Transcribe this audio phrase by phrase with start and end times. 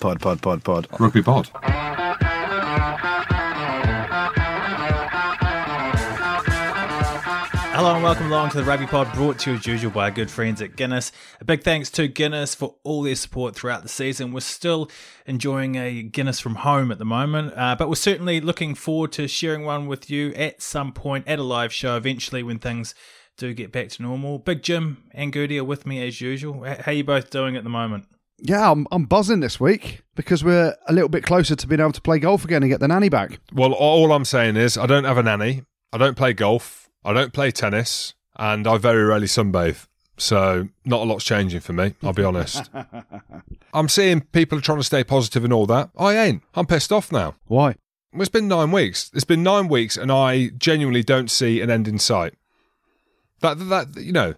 [0.00, 0.86] Pod, pod, pod, pod.
[0.98, 1.50] Rugby pod.
[7.72, 10.10] Hello and welcome along to the Rugby Pod, brought to you as usual by our
[10.10, 11.12] good friends at Guinness.
[11.42, 14.32] A big thanks to Guinness for all their support throughout the season.
[14.32, 14.90] We're still
[15.26, 19.28] enjoying a Guinness from home at the moment, uh, but we're certainly looking forward to
[19.28, 22.94] sharing one with you at some point at a live show eventually when things
[23.36, 24.38] do get back to normal.
[24.38, 26.64] Big Jim and Goody are with me as usual.
[26.64, 28.06] How are you both doing at the moment?
[28.42, 31.92] Yeah, I'm, I'm buzzing this week because we're a little bit closer to being able
[31.92, 33.40] to play golf again and get the nanny back.
[33.52, 35.64] Well, all I'm saying is I don't have a nanny.
[35.92, 36.88] I don't play golf.
[37.04, 39.86] I don't play tennis, and I very rarely sunbathe.
[40.16, 41.94] So not a lot's changing for me.
[42.02, 42.70] I'll be honest.
[43.74, 45.90] I'm seeing people are trying to stay positive and all that.
[45.96, 46.42] I ain't.
[46.54, 47.36] I'm pissed off now.
[47.46, 47.76] Why?
[48.12, 49.10] It's been nine weeks.
[49.14, 52.34] It's been nine weeks, and I genuinely don't see an end in sight.
[53.40, 54.34] That that you know,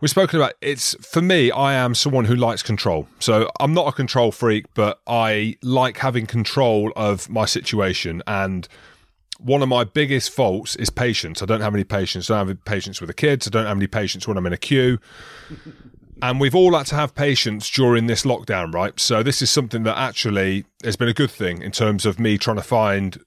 [0.00, 0.54] we've spoken about.
[0.60, 1.50] It's for me.
[1.50, 3.08] I am someone who likes control.
[3.18, 8.22] So I'm not a control freak, but I like having control of my situation.
[8.26, 8.68] And
[9.38, 11.42] one of my biggest faults is patience.
[11.42, 12.30] I don't have any patience.
[12.30, 13.46] I don't have patience with the kids.
[13.46, 14.98] I don't have any patience when I'm in a queue.
[16.22, 18.98] And we've all had to have patience during this lockdown, right?
[18.98, 22.38] So this is something that actually has been a good thing in terms of me
[22.38, 23.22] trying to find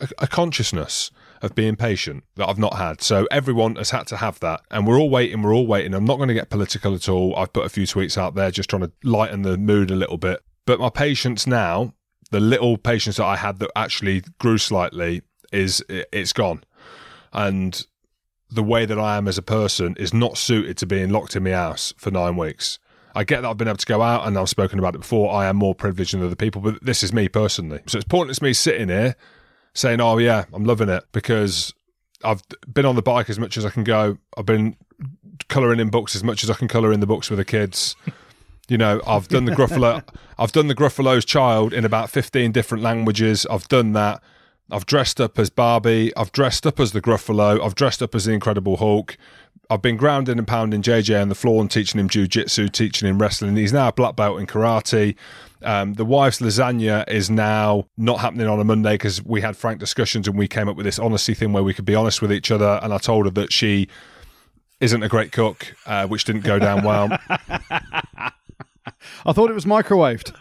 [0.00, 1.12] a, a consciousness
[1.44, 3.02] of being patient that I've not had.
[3.02, 4.62] So everyone has had to have that.
[4.70, 5.94] And we're all waiting, we're all waiting.
[5.94, 7.36] I'm not going to get political at all.
[7.36, 10.16] I've put a few tweets out there just trying to lighten the mood a little
[10.16, 10.40] bit.
[10.66, 11.92] But my patience now,
[12.30, 15.22] the little patience that I had that actually grew slightly,
[15.52, 16.64] is it- it's gone.
[17.32, 17.86] And
[18.50, 21.44] the way that I am as a person is not suited to being locked in
[21.44, 22.78] my house for nine weeks.
[23.14, 25.32] I get that I've been able to go out and I've spoken about it before.
[25.32, 27.80] I am more privileged than other people, but this is me personally.
[27.86, 29.14] So it's pointless me sitting here
[29.74, 31.72] saying, "Oh yeah, I'm loving it," because
[32.22, 34.18] I've been on the bike as much as I can go.
[34.36, 34.76] I've been
[35.48, 37.96] colouring in books as much as I can colour in the books with the kids.
[38.68, 40.02] You know, I've done the Gruffalo.
[40.38, 43.46] I've done the Gruffalo's Child in about fifteen different languages.
[43.50, 44.22] I've done that.
[44.70, 46.16] I've dressed up as Barbie.
[46.16, 47.62] I've dressed up as the Gruffalo.
[47.62, 49.18] I've dressed up as the Incredible Hulk.
[49.70, 53.20] I've been grounding and pounding JJ on the floor and teaching him jujitsu, teaching him
[53.20, 53.56] wrestling.
[53.56, 55.16] He's now a black belt in karate.
[55.64, 59.80] Um, the wife's lasagna is now not happening on a Monday because we had frank
[59.80, 62.32] discussions and we came up with this honesty thing where we could be honest with
[62.32, 62.78] each other.
[62.82, 63.88] And I told her that she
[64.80, 67.08] isn't a great cook, uh, which didn't go down well.
[69.26, 70.34] I thought it was microwaved.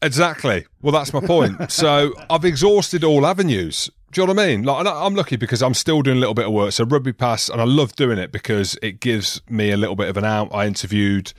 [0.00, 0.66] Exactly.
[0.80, 1.72] Well, that's my point.
[1.72, 3.90] So I've exhausted all avenues.
[4.12, 4.62] Do you know what I mean?
[4.62, 6.72] Like, I'm lucky because I'm still doing a little bit of work.
[6.72, 10.08] So rugby pass, and I love doing it because it gives me a little bit
[10.08, 10.48] of an out.
[10.54, 11.32] I interviewed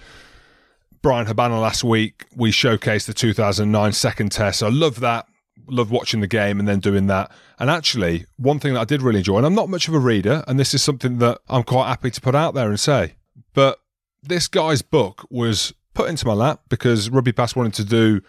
[1.01, 2.25] Bryan Habana last week.
[2.35, 4.59] We showcased the 2009 second test.
[4.59, 5.27] So I love that.
[5.67, 7.31] Love watching the game and then doing that.
[7.59, 9.99] And actually, one thing that I did really enjoy, and I'm not much of a
[9.99, 13.15] reader, and this is something that I'm quite happy to put out there and say,
[13.53, 13.79] but
[14.23, 18.21] this guy's book was put into my lap because Rugby Pass wanted to do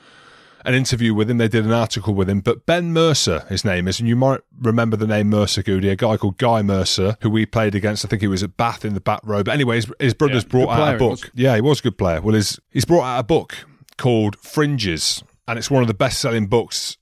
[0.64, 1.38] an interview with him.
[1.38, 2.40] They did an article with him.
[2.40, 5.96] But Ben Mercer, his name is, and you might remember the name Mercer Goody, a
[5.96, 8.04] guy called Guy Mercer, who we played against.
[8.04, 9.42] I think he was at Bath in the back row.
[9.42, 11.30] But anyway, his, his brother's brought out a book.
[11.34, 12.20] Yeah, he was a good player.
[12.20, 13.56] Well, his, he's brought out a book
[13.96, 16.96] called Fringes, and it's one of the best selling books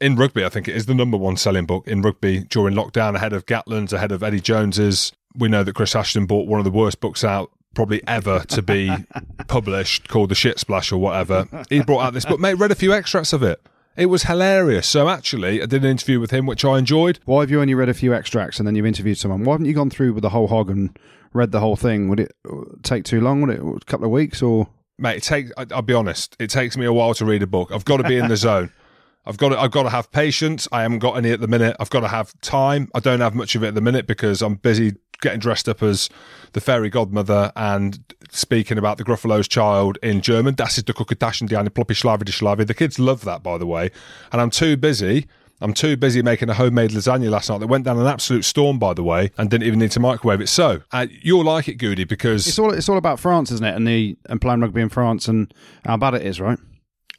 [0.00, 0.44] in rugby.
[0.44, 3.46] I think it is the number one selling book in rugby during lockdown, ahead of
[3.46, 5.12] Gatland's, ahead of Eddie Jones's.
[5.34, 8.62] We know that Chris Ashton bought one of the worst books out probably ever to
[8.62, 8.90] be
[9.48, 11.46] published called The Shit Splash or whatever.
[11.68, 13.60] He brought out this book, mate, read a few extracts of it.
[13.96, 14.86] It was hilarious.
[14.88, 17.18] So actually, I did an interview with him, which I enjoyed.
[17.24, 19.44] Why have you only read a few extracts and then you've interviewed someone?
[19.44, 20.96] Why haven't you gone through with the whole hog and
[21.32, 22.08] read the whole thing?
[22.08, 22.32] Would it
[22.82, 23.40] take too long?
[23.42, 24.68] Would it a couple of weeks or?
[24.98, 25.50] Mate, it takes.
[25.56, 26.36] I'll be honest.
[26.38, 27.72] It takes me a while to read a book.
[27.72, 28.70] I've got to be in the zone.
[29.26, 29.58] I've got to.
[29.58, 30.68] I've got to have patience.
[30.72, 31.76] I haven't got any at the minute.
[31.80, 32.90] I've got to have time.
[32.94, 35.82] I don't have much of it at the minute because I'm busy getting dressed up
[35.82, 36.08] as
[36.52, 37.98] the fairy godmother and
[38.30, 40.54] speaking about the Gruffalo's child in German.
[40.56, 42.64] Das ist der Kukutaschen, die eine Ploppy Schlavi die Schlavi.
[42.66, 43.90] The kids love that, by the way.
[44.32, 45.26] And I'm too busy.
[45.62, 48.78] I'm too busy making a homemade lasagna last night that went down an absolute storm,
[48.78, 50.48] by the way, and didn't even need to microwave it.
[50.48, 53.74] So uh, you'll like it, Goody, because It's all it's all about France, isn't it?
[53.76, 55.52] And the and playing rugby in France and
[55.84, 56.58] how bad it is, right?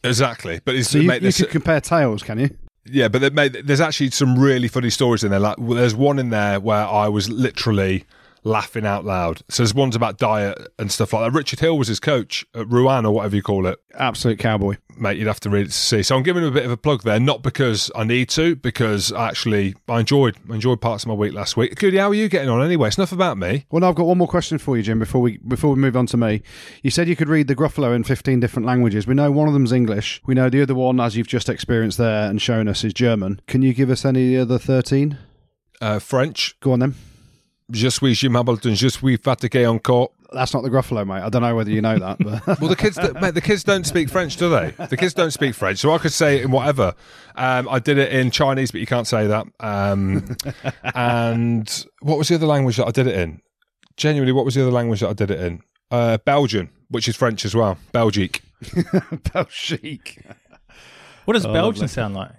[0.04, 0.60] exactly.
[0.66, 2.50] But it's So you, you this- could compare tails, can you?
[2.86, 5.40] Yeah, but there, there's actually some really funny stories in there.
[5.40, 8.06] Like, there's one in there where I was literally
[8.44, 9.42] laughing out loud.
[9.50, 11.38] So there's ones about diet and stuff like that.
[11.38, 13.80] Richard Hill was his coach at Rouen or whatever you call it.
[13.94, 14.78] Absolute cowboy.
[14.98, 16.04] Mate, you'd have to read it to see.
[16.04, 18.56] So I'm giving him a bit of a plug there, not because I need to,
[18.56, 21.76] because I actually I enjoyed I enjoyed parts of my week last week.
[21.76, 22.88] Goody, how are you getting on anyway?
[22.88, 23.66] It's enough about me.
[23.72, 25.00] Well, no, I've got one more question for you, Jim.
[25.00, 26.42] Before we before we move on to me,
[26.84, 29.08] you said you could read the Gruffalo in fifteen different languages.
[29.08, 30.22] We know one of them's English.
[30.26, 33.42] We know the other one, as you've just experienced there and shown us, is German.
[33.48, 35.18] Can you give us any other thirteen?
[35.80, 36.60] Uh, French.
[36.60, 36.96] Go on then.
[37.72, 38.76] Je suis Jim Hamilton.
[38.76, 40.12] Je suis fatigué encore.
[40.34, 41.24] That's not the Gruffalo, mate.
[41.24, 43.86] I don't know whether you know that, but Well, the kids, mate, the kids don't
[43.86, 44.72] speak French, do they?
[44.90, 46.94] The kids don't speak French, so I could say it in whatever.
[47.36, 49.46] Um, I did it in Chinese, but you can't say that.
[49.60, 50.38] Um,
[50.96, 53.42] and what was the other language that I did it in?
[53.98, 55.62] Genuinely, what was the other language that I did it in?
[55.92, 57.78] Uh, Belgian, which is French as well.
[57.92, 58.42] Belgique.
[59.34, 60.24] Belgique.
[61.26, 61.88] What does Oh, Belgian lovely.
[61.90, 62.32] sound like?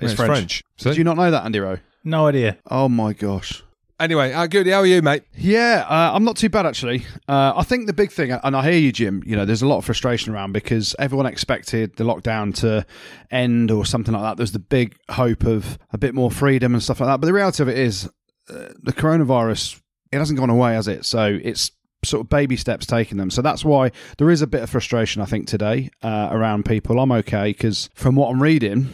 [0.00, 0.30] It's It's French.
[0.30, 0.62] French.
[0.78, 0.90] See?
[0.92, 1.78] Do you not know that, Andy Rowe?
[2.04, 2.56] No idea.
[2.70, 3.62] Oh my gosh.
[4.00, 4.68] Anyway, uh, good.
[4.68, 5.24] How are you, mate?
[5.36, 7.04] Yeah, uh, I'm not too bad actually.
[7.26, 9.24] Uh, I think the big thing, and I hear you, Jim.
[9.26, 12.86] You know, there's a lot of frustration around because everyone expected the lockdown to
[13.32, 14.36] end or something like that.
[14.36, 17.20] There's the big hope of a bit more freedom and stuff like that.
[17.20, 18.08] But the reality of it is,
[18.48, 19.80] uh, the coronavirus
[20.12, 21.04] it hasn't gone away, has it?
[21.04, 21.70] So it's
[22.04, 23.30] sort of baby steps taking them.
[23.30, 27.00] So that's why there is a bit of frustration, I think, today uh, around people.
[27.00, 28.88] I'm okay because from what I'm reading,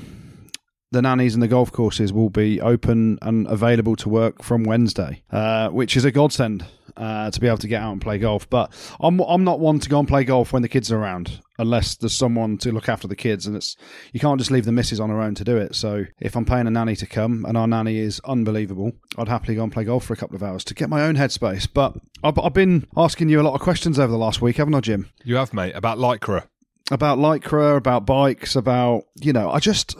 [0.94, 5.22] the nannies and the golf courses will be open and available to work from Wednesday,
[5.30, 6.64] uh, which is a godsend
[6.96, 8.48] uh, to be able to get out and play golf.
[8.48, 11.40] But I'm I'm not one to go and play golf when the kids are around,
[11.58, 13.76] unless there's someone to look after the kids, and it's
[14.12, 15.74] you can't just leave the missus on her own to do it.
[15.74, 19.56] So if I'm paying a nanny to come, and our nanny is unbelievable, I'd happily
[19.56, 21.68] go and play golf for a couple of hours to get my own headspace.
[21.72, 24.74] But I've, I've been asking you a lot of questions over the last week, haven't
[24.76, 25.10] I, Jim?
[25.24, 26.46] You have, mate, about Lycra.
[26.90, 29.96] about lycra, about bikes, about you know, I just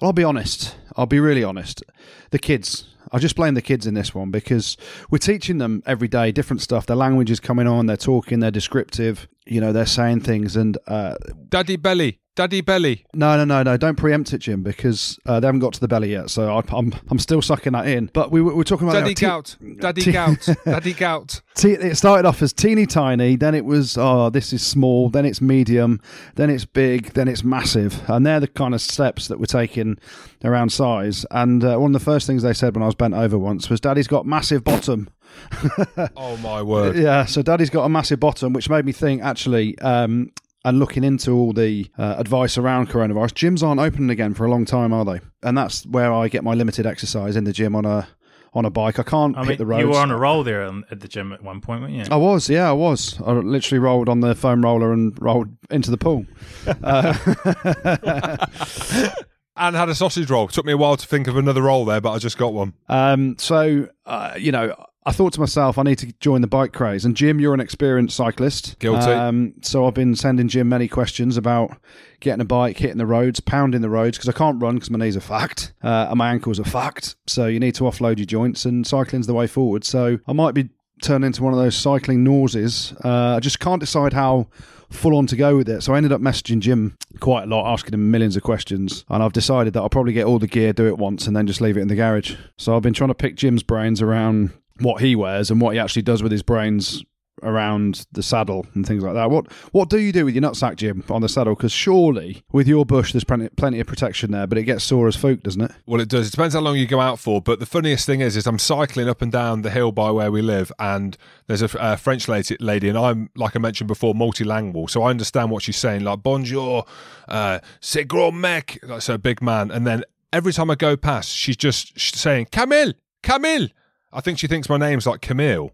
[0.00, 0.76] well, I'll be honest.
[0.96, 1.82] I'll be really honest.
[2.30, 2.84] The kids.
[3.10, 4.76] I just blame the kids in this one because
[5.10, 6.84] we're teaching them every day different stuff.
[6.86, 7.86] Their language is coming on.
[7.86, 8.40] They're talking.
[8.40, 9.28] They're descriptive.
[9.46, 10.56] You know, they're saying things.
[10.56, 11.14] And uh,
[11.48, 12.20] Daddy Belly.
[12.38, 13.04] Daddy Belly.
[13.14, 13.76] no, no, no, no.
[13.76, 16.30] Don't preempt it, Jim, because uh, they haven't got to the belly yet.
[16.30, 18.10] So I, I'm I'm still sucking that in.
[18.12, 19.80] But we were, we were talking about Daddy you know, te- Gout.
[19.80, 20.48] Daddy te- Gout.
[20.64, 21.40] Daddy Gout.
[21.56, 25.24] Te- it started off as teeny tiny, then it was oh this is small, then
[25.24, 26.00] it's medium,
[26.36, 29.98] then it's big, then it's massive, and they're the kind of steps that we're taking
[30.44, 31.26] around size.
[31.32, 33.68] And uh, one of the first things they said when I was bent over once
[33.68, 35.10] was, "Daddy's got massive bottom."
[36.16, 36.96] Oh, my word.
[36.96, 39.76] Yeah, so Daddy's got a massive bottom, which made me think actually.
[39.80, 40.30] Um,
[40.68, 44.50] and looking into all the uh, advice around coronavirus, gyms aren't opening again for a
[44.50, 45.20] long time, are they?
[45.42, 48.06] And that's where I get my limited exercise in the gym on a
[48.52, 48.98] on a bike.
[48.98, 49.80] I can't I hit mean, the roads.
[49.80, 52.04] you were on a roll there at the gym at one point, weren't you?
[52.10, 53.18] I was, yeah, I was.
[53.22, 56.26] I literally rolled on the foam roller and rolled into the pool.
[59.60, 60.46] And had a sausage roll.
[60.46, 62.74] Took me a while to think of another roll there, but I just got one.
[62.88, 64.72] Um, so, uh, you know,
[65.08, 67.06] I thought to myself, I need to join the bike craze.
[67.06, 68.78] And Jim, you're an experienced cyclist.
[68.78, 69.10] Guilty.
[69.10, 71.74] Um, so I've been sending Jim many questions about
[72.20, 74.98] getting a bike, hitting the roads, pounding the roads, because I can't run because my
[74.98, 77.16] knees are fucked uh, and my ankles are fucked.
[77.26, 79.82] So you need to offload your joints, and cycling's the way forward.
[79.82, 80.68] So I might be
[81.02, 82.94] turned into one of those cycling nauseas.
[83.02, 84.48] Uh, I just can't decide how
[84.90, 85.82] full on to go with it.
[85.82, 89.06] So I ended up messaging Jim quite a lot, asking him millions of questions.
[89.08, 91.46] And I've decided that I'll probably get all the gear, do it once, and then
[91.46, 92.34] just leave it in the garage.
[92.58, 95.78] So I've been trying to pick Jim's brains around what he wears and what he
[95.78, 97.04] actually does with his brains
[97.42, 99.30] around the saddle and things like that.
[99.30, 101.54] What what do you do with your nutsack, Jim, on the saddle?
[101.54, 105.08] Because surely with your bush, there's plenty, plenty of protection there, but it gets sore
[105.08, 105.72] as folk, doesn't it?
[105.86, 106.28] Well, it does.
[106.28, 107.40] It depends how long you go out for.
[107.40, 110.30] But the funniest thing is, is I'm cycling up and down the hill by where
[110.30, 111.16] we live, and
[111.46, 115.10] there's a, a French lady, lady, and I'm like I mentioned before, multilingual, so I
[115.10, 116.84] understand what she's saying, like bonjour,
[117.28, 121.30] uh, c'est gros mec, like, so big man, and then every time I go past,
[121.30, 123.68] she's just saying Camille, Camille.
[124.12, 125.72] I think she thinks my name's like Camille,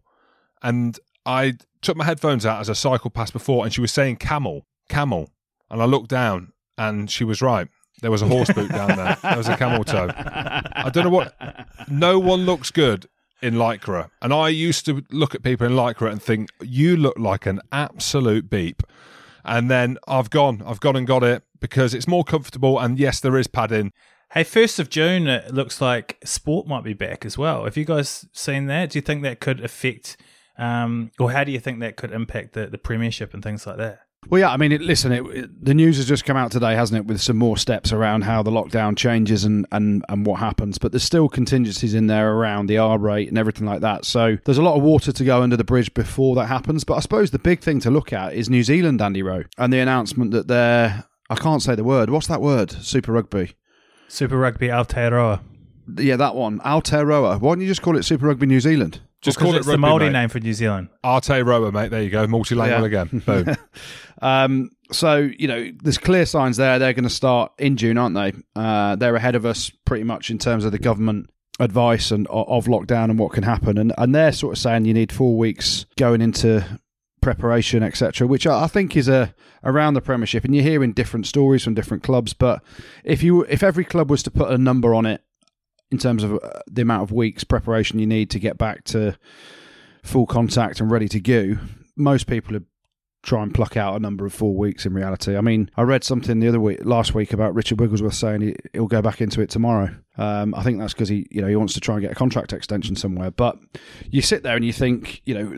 [0.62, 4.16] and I took my headphones out as I cycled past before, and she was saying
[4.16, 5.30] camel, camel,
[5.70, 7.68] and I looked down, and she was right.
[8.00, 9.16] There was a horse boot down there.
[9.22, 10.10] There was a camel toe.
[10.16, 11.34] I don't know what.
[11.88, 13.06] No one looks good
[13.40, 17.18] in lycra, and I used to look at people in lycra and think you look
[17.18, 18.82] like an absolute beep.
[19.44, 22.78] And then I've gone, I've gone and got it because it's more comfortable.
[22.78, 23.92] And yes, there is padding.
[24.34, 27.64] Hey, first of June, it looks like sport might be back as well.
[27.64, 28.90] Have you guys seen that?
[28.90, 30.16] Do you think that could affect,
[30.58, 33.76] um, or how do you think that could impact the, the premiership and things like
[33.76, 34.00] that?
[34.28, 36.74] Well, yeah, I mean, it, listen, it, it- the news has just come out today,
[36.74, 40.40] hasn't it, with some more steps around how the lockdown changes and, and, and what
[40.40, 40.78] happens.
[40.78, 44.04] But there's still contingencies in there around the R rate and everything like that.
[44.04, 46.82] So there's a lot of water to go under the bridge before that happens.
[46.82, 49.72] But I suppose the big thing to look at is New Zealand, Andy Rowe, and
[49.72, 52.10] the announcement that they're, I can't say the word.
[52.10, 52.72] What's that word?
[52.72, 53.52] Super Rugby.
[54.08, 55.40] Super Rugby Aotearoa.
[55.98, 56.60] Yeah, that one.
[56.60, 57.40] Aotearoa.
[57.40, 59.00] Why don't you just call it Super Rugby New Zealand?
[59.20, 60.12] Just Because call it it's the rugby, Maori mate.
[60.12, 60.88] name for New Zealand.
[61.04, 61.90] Aotearoa, mate.
[61.90, 62.26] There you go.
[62.26, 63.02] Multilingual Yeah.
[63.02, 63.18] again.
[63.26, 63.56] Boom.
[64.22, 66.78] Um, so you know, there's clear signs there.
[66.78, 68.32] They're going to start in June, aren't they?
[68.54, 71.30] Uh, they're ahead of us pretty much in terms of the government
[71.60, 73.78] advice and of lockdown and what can happen.
[73.78, 76.64] And and they're sort of saying you need four weeks going into
[77.24, 78.26] preparation, etc.
[78.26, 80.44] Which I think is a around the Premiership.
[80.44, 82.34] And you're hearing different stories from different clubs.
[82.34, 82.62] But
[83.02, 85.22] if you if every club was to put a number on it
[85.90, 89.16] in terms of uh, the amount of weeks preparation you need to get back to
[90.02, 91.56] full contact and ready to go,
[91.96, 92.62] most people are
[93.22, 95.34] try and pluck out a number of four weeks in reality.
[95.34, 98.78] I mean, I read something the other week, last week, about Richard Wigglesworth saying he,
[98.78, 99.94] will go back into it tomorrow.
[100.18, 102.14] Um, I think that's because he, you know, he wants to try and get a
[102.14, 103.30] contract extension somewhere.
[103.30, 103.56] But
[104.10, 105.56] you sit there and you think, you know,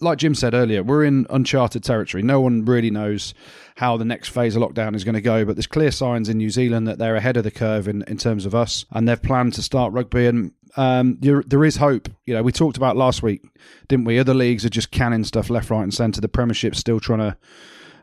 [0.00, 2.22] like Jim said earlier, we're in uncharted territory.
[2.22, 3.34] No one really knows
[3.76, 6.38] how the next phase of lockdown is going to go, but there's clear signs in
[6.38, 9.22] New Zealand that they're ahead of the curve in, in terms of us, and they've
[9.22, 10.26] planned to start rugby.
[10.26, 12.08] And um, there is hope.
[12.26, 13.42] You know, we talked about last week,
[13.88, 14.18] didn't we?
[14.18, 16.20] Other leagues are just canning stuff left, right, and centre.
[16.20, 17.36] The Premiership's still trying to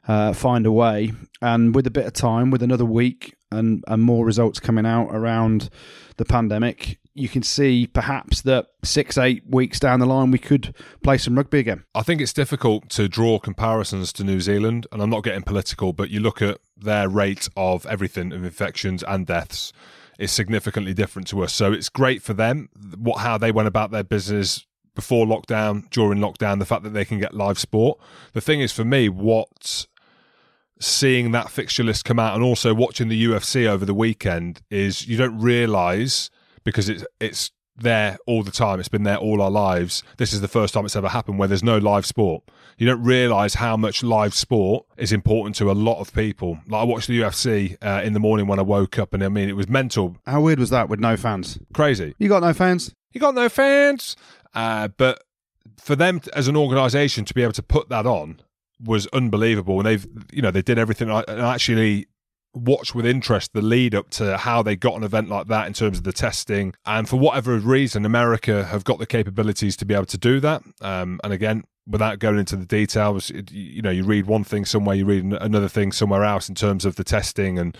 [0.07, 4.01] uh, find a way, and with a bit of time, with another week and and
[4.01, 5.69] more results coming out around
[6.17, 10.73] the pandemic, you can see perhaps that six, eight weeks down the line, we could
[11.03, 11.83] play some rugby again.
[11.93, 15.93] I think it's difficult to draw comparisons to New Zealand, and I'm not getting political,
[15.93, 19.73] but you look at their rate of everything of infections and deaths
[20.19, 21.53] is significantly different to us.
[21.53, 26.19] So it's great for them what how they went about their business before lockdown, during
[26.19, 27.99] lockdown, the fact that they can get live sport.
[28.33, 29.85] The thing is for me, what
[30.79, 35.07] seeing that fixture list come out and also watching the UFC over the weekend is
[35.07, 36.29] you don't realize
[36.63, 38.79] because it's it's there all the time.
[38.79, 40.03] It's been there all our lives.
[40.17, 42.43] This is the first time it's ever happened where there's no live sport.
[42.77, 46.59] You don't realize how much live sport is important to a lot of people.
[46.67, 49.29] Like I watched the UFC uh, in the morning when I woke up, and I
[49.29, 50.17] mean, it was mental.
[50.25, 51.59] How weird was that with no fans?
[51.73, 52.15] Crazy.
[52.17, 52.93] You got no fans?
[53.13, 54.15] You got no fans?
[54.53, 55.23] Uh, but
[55.77, 58.41] for them as an organisation to be able to put that on
[58.83, 61.09] was unbelievable, and they've you know they did everything.
[61.09, 62.07] And actually,
[62.53, 65.73] watch with interest the lead up to how they got an event like that in
[65.73, 66.73] terms of the testing.
[66.85, 70.63] And for whatever reason, America have got the capabilities to be able to do that.
[70.81, 74.65] Um, and again, without going into the details, it, you know, you read one thing
[74.65, 77.57] somewhere, you read another thing somewhere else in terms of the testing.
[77.57, 77.77] And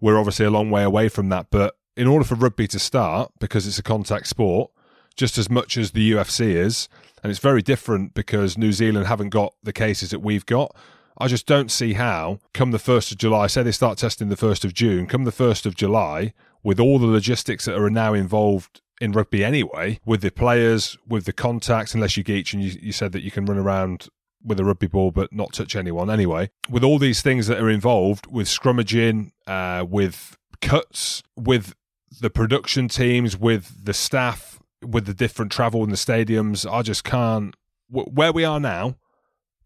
[0.00, 1.46] we're obviously a long way away from that.
[1.50, 4.70] But in order for rugby to start, because it's a contact sport,
[5.16, 6.88] just as much as the UFC is,
[7.22, 10.74] and it's very different because New Zealand haven't got the cases that we've got
[11.20, 14.36] I just don't see how, come the 1st of July, say they start testing the
[14.36, 18.14] 1st of June, come the 1st of July, with all the logistics that are now
[18.14, 22.78] involved in rugby anyway, with the players, with the contacts, unless you geach and you,
[22.80, 24.08] you said that you can run around
[24.42, 26.50] with a rugby ball but not touch anyone anyway.
[26.70, 31.74] With all these things that are involved, with scrummaging, uh, with cuts, with
[32.18, 37.04] the production teams, with the staff, with the different travel in the stadiums, I just
[37.04, 37.54] can't.
[37.90, 38.96] Where we are now,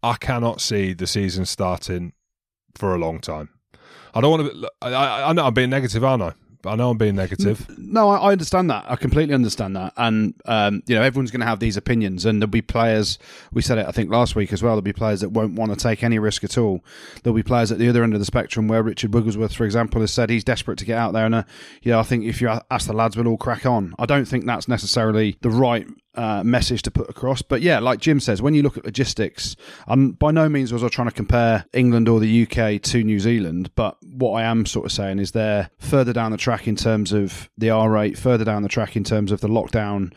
[0.05, 2.13] I cannot see the season starting
[2.75, 3.49] for a long time.
[4.13, 4.71] I don't want to.
[4.83, 6.33] I, I know I'm being negative, aren't I?
[6.63, 7.67] I know I'm being negative.
[7.77, 8.85] No, I, understand that.
[8.87, 9.93] I completely understand that.
[9.97, 13.17] And um, you know, everyone's going to have these opinions, and there'll be players.
[13.51, 14.73] We said it, I think, last week as well.
[14.73, 16.83] There'll be players that won't want to take any risk at all.
[17.23, 20.01] There'll be players at the other end of the spectrum, where Richard Wigglesworth, for example,
[20.01, 21.25] has said he's desperate to get out there.
[21.25, 21.43] And uh,
[21.81, 23.95] you know, I think if you ask the lads, we'll all crack on.
[23.97, 27.41] I don't think that's necessarily the right uh, message to put across.
[27.41, 29.55] But yeah, like Jim says, when you look at logistics,
[29.87, 33.19] um, by no means was I trying to compare England or the UK to New
[33.19, 36.75] Zealand, but what I am sort of saying is they're further down the track in
[36.75, 40.13] terms of the R rate, further down the track in terms of the lockdown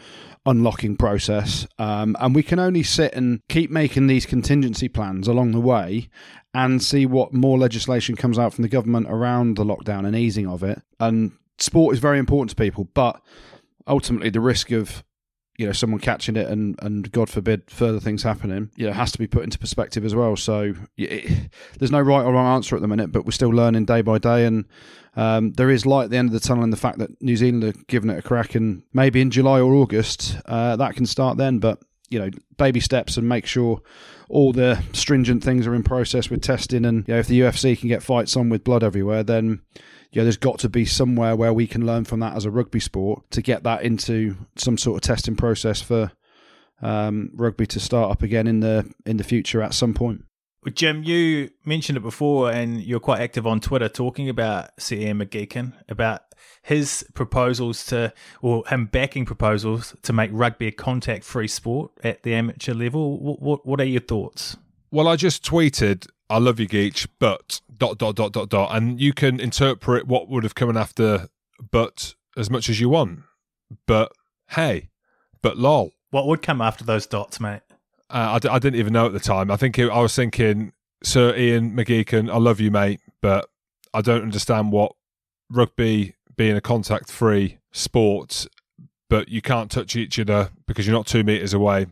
[0.46, 1.66] unlocking process.
[1.78, 6.08] Um, and we can only sit and keep making these contingency plans along the way
[6.54, 10.46] and see what more legislation comes out from the government around the lockdown and easing
[10.46, 10.80] of it.
[10.98, 13.20] And sport is very important to people, but
[13.86, 15.04] ultimately the risk of
[15.58, 19.12] you know someone catching it and and God forbid further things happening, you know, has
[19.12, 20.36] to be put into perspective as well.
[20.36, 23.84] So it, there's no right or wrong answer at the minute, but we're still learning
[23.84, 24.64] day by day, and
[25.16, 27.36] um, there is light at the end of the tunnel in the fact that New
[27.36, 31.06] Zealand are giving it a crack, and maybe in July or August uh, that can
[31.06, 31.58] start then.
[31.58, 33.82] But you know, baby steps and make sure
[34.28, 37.76] all the stringent things are in process with testing, and you know, if the UFC
[37.76, 39.60] can get fights on with blood everywhere, then
[40.10, 42.80] yeah, there's got to be somewhere where we can learn from that as a rugby
[42.80, 46.12] sport to get that into some sort of testing process for
[46.80, 50.24] um, rugby to start up again in the in the future at some point.
[50.74, 55.20] Jim, you mentioned it before, and you're quite active on Twitter talking about Sir Ian
[55.20, 56.22] McGeechan about
[56.62, 58.12] his proposals to,
[58.42, 63.18] or him backing proposals to make rugby a contact-free sport at the amateur level.
[63.18, 64.56] What, what, what are your thoughts?
[64.90, 69.00] Well, I just tweeted I love you, Geach, but dot dot dot dot dot, and
[69.00, 71.28] you can interpret what would have come after
[71.70, 73.20] but as much as you want.
[73.86, 74.12] But
[74.50, 74.90] hey,
[75.42, 75.92] but lol.
[76.10, 77.60] What would come after those dots, mate?
[78.10, 79.50] Uh, I d- I didn't even know at the time.
[79.50, 83.50] I think it, I was thinking, Sir Ian McGeechan, I love you, mate, but
[83.92, 84.92] I don't understand what
[85.50, 88.46] rugby being a contact free sport
[89.08, 91.86] but you can't touch each other because you're not two meters away.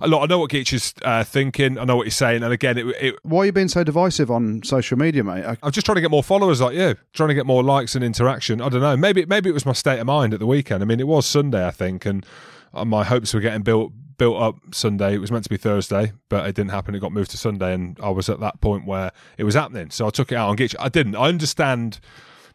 [0.00, 1.78] Look, I know what Geach is uh, thinking.
[1.78, 2.42] I know what he's saying.
[2.42, 5.44] And again, it, it, why are you being so divisive on social media, mate?
[5.44, 7.94] I, am just trying to get more followers like you, trying to get more likes
[7.94, 8.60] and interaction.
[8.60, 8.96] I don't know.
[8.96, 10.82] Maybe maybe it was my state of mind at the weekend.
[10.82, 12.24] I mean, it was Sunday, I think, and
[12.72, 15.14] uh, my hopes were getting built built up Sunday.
[15.14, 16.94] It was meant to be Thursday, but it didn't happen.
[16.94, 19.90] It got moved to Sunday, and I was at that point where it was happening.
[19.90, 20.76] So I took it out on Geach.
[20.78, 21.16] I didn't.
[21.16, 22.00] I understand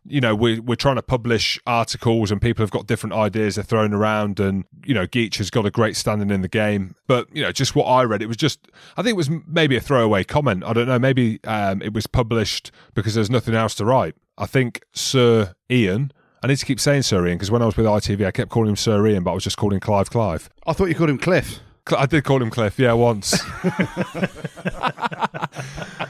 [0.08, 3.64] you know, we're, we're trying to publish articles and people have got different ideas they're
[3.64, 4.40] throwing around.
[4.40, 6.96] And, you know, Geach has got a great standing in the game.
[7.08, 9.76] But, you know, just what I read, it was just, I think it was maybe
[9.76, 10.64] a throwaway comment.
[10.64, 11.00] I don't know.
[11.00, 14.16] Maybe um, it was published because there's nothing else to write.
[14.38, 16.12] I think Sir Ian,
[16.44, 18.52] I need to keep saying Sir Ian because when I was with ITV, I kept
[18.52, 20.50] calling him Sir Ian, but I was just calling Clive Clive.
[20.66, 21.60] I thought you called him Cliff.
[21.94, 23.38] I did call him Cliff, yeah, once.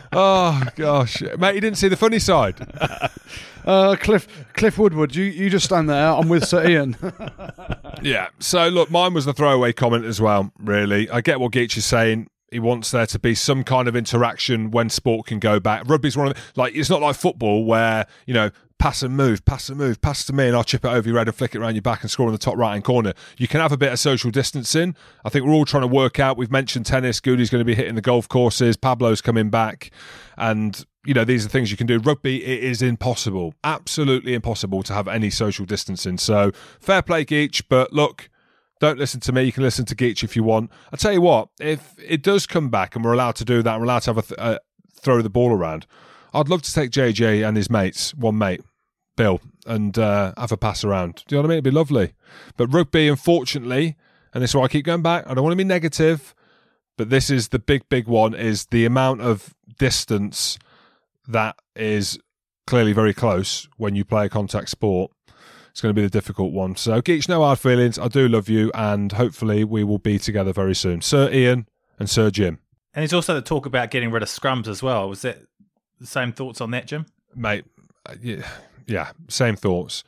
[0.14, 2.56] oh gosh, mate, you didn't see the funny side.
[3.66, 6.12] Uh, Cliff Cliff Woodward, you, you just stand there.
[6.14, 6.96] I'm with Sir Ian.
[8.02, 8.30] yeah.
[8.40, 10.54] So look, mine was the throwaway comment as well.
[10.58, 12.30] Really, I get what Geach is saying.
[12.50, 15.84] He wants there to be some kind of interaction when sport can go back.
[15.86, 19.44] Rugby's one of the, like it's not like football where you know pass and move,
[19.46, 21.56] pass and move, pass to me, and I'll chip it over your head and flick
[21.56, 23.14] it around your back and score in the top right hand corner.
[23.38, 24.96] You can have a bit of social distancing.
[25.26, 26.38] I think we're all trying to work out.
[26.38, 27.20] We've mentioned tennis.
[27.20, 28.78] Goody's going to be hitting the golf courses.
[28.78, 29.92] Pablo's coming back,
[30.38, 32.00] and you know, these are things you can do.
[32.00, 36.18] Rugby, it is impossible, absolutely impossible to have any social distancing.
[36.18, 38.30] So fair play, Geach, but look,
[38.80, 39.44] don't listen to me.
[39.44, 40.70] You can listen to Geach if you want.
[40.92, 43.80] I tell you what, if it does come back and we're allowed to do that,
[43.80, 44.60] we're allowed to have a th- uh,
[45.00, 45.88] throw the ball around.
[46.38, 48.62] I'd love to take JJ and his mates, one mate,
[49.16, 51.24] Bill, and uh, have a pass around.
[51.28, 51.56] Do you know what I mean?
[51.56, 52.14] It'd be lovely.
[52.58, 53.96] But rugby, unfortunately,
[54.34, 55.26] and this is why I keep going back.
[55.28, 56.36] I don't want to be negative,
[56.96, 60.60] but this is the big, big one: is the amount of distance
[61.28, 62.20] that is
[62.68, 65.12] clearly very close when you play a contact sport.
[65.72, 66.76] It's going to be the difficult one.
[66.76, 67.98] So, Geach, no hard feelings.
[67.98, 71.02] I do love you, and hopefully we will be together very soon.
[71.02, 71.68] Sir Ian
[72.00, 72.60] and Sir Jim.
[72.94, 75.08] And there's also the talk about getting rid of scrums as well.
[75.08, 75.38] Was the
[76.06, 77.06] same thoughts on that, Jim?
[77.36, 77.66] Mate,
[78.06, 78.48] uh, yeah,
[78.86, 80.04] yeah same thoughts.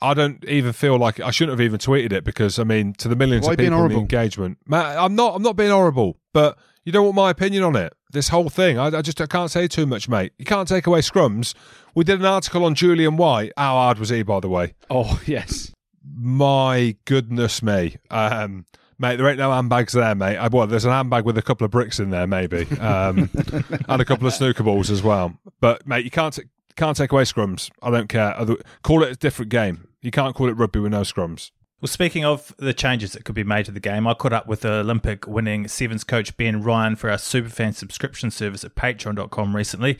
[0.00, 3.08] I don't even feel like I shouldn't have even tweeted it because I mean, to
[3.08, 5.36] the millions Why of people being in the engagement, Matt, I'm not.
[5.36, 7.92] I'm not being horrible, but you don't want my opinion on it.
[8.10, 10.32] This whole thing, I, I, just I can't say too much, mate.
[10.38, 11.54] You can't take away scrums.
[11.94, 13.52] We did an article on Julian White.
[13.56, 14.74] How hard was he, by the way?
[14.90, 15.72] Oh yes.
[16.04, 18.66] My goodness me, um,
[19.02, 19.16] mate.
[19.16, 20.38] There ain't no handbags there, mate.
[20.38, 23.28] I, well, there's an handbag with a couple of bricks in there, maybe, um,
[23.88, 25.36] and a couple of snooker balls as well.
[25.60, 26.44] But mate, you can't t-
[26.76, 27.70] can't take away scrums.
[27.82, 28.34] I don't care.
[28.82, 29.88] Call it a different game.
[30.00, 31.50] You can't call it rugby with no scrums.
[31.82, 34.46] Well, speaking of the changes that could be made to the game, I caught up
[34.46, 39.56] with the Olympic winning Sevens coach Ben Ryan for our Superfan subscription service at patreon.com
[39.56, 39.98] recently.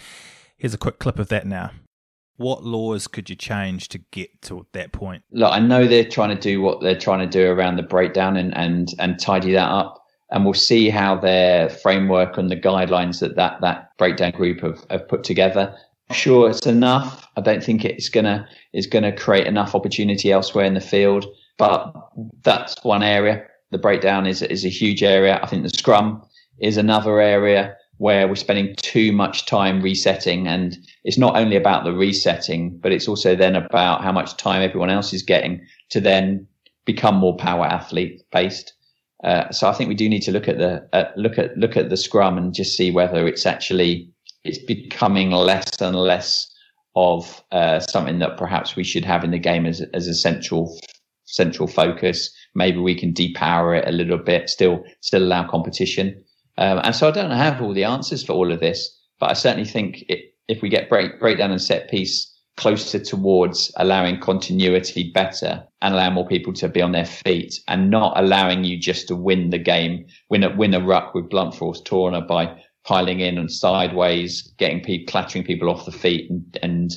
[0.57, 1.73] Here's a quick clip of that now.
[2.43, 5.23] What laws could you change to get to that point?
[5.31, 8.37] Look, I know they're trying to do what they're trying to do around the breakdown
[8.37, 10.05] and, and, and tidy that up.
[10.33, 14.85] And we'll see how their framework and the guidelines that that, that breakdown group have,
[14.91, 15.73] have put together.
[16.11, 17.29] I'm sure it's enough.
[17.37, 21.27] I don't think it's gonna it's gonna create enough opportunity elsewhere in the field.
[21.59, 21.95] But
[22.43, 23.47] that's one area.
[23.71, 25.39] The breakdown is is a huge area.
[25.41, 26.27] I think the scrum
[26.59, 31.85] is another area where we're spending too much time resetting, and it's not only about
[31.85, 36.01] the resetting, but it's also then about how much time everyone else is getting to
[36.01, 36.45] then
[36.85, 38.73] become more power athlete based.
[39.23, 41.77] Uh, so I think we do need to look at the uh, look at look
[41.77, 44.11] at the scrum and just see whether it's actually
[44.43, 46.53] it's becoming less and less
[46.97, 50.77] of uh, something that perhaps we should have in the game as as a central
[51.27, 52.35] central focus.
[52.57, 56.22] Maybe we can depower it a little bit, still still allow competition.
[56.59, 59.33] Um, and so I don't have all the answers for all of this, but I
[59.35, 65.11] certainly think it, if we get break breakdown and set piece closer towards allowing continuity
[65.11, 69.09] better and allow more people to be on their feet and not allowing you just
[69.09, 73.21] to win the game, win a win a ruck with blunt force Torna by piling
[73.21, 76.91] in and sideways, getting people clattering people off the feet and, and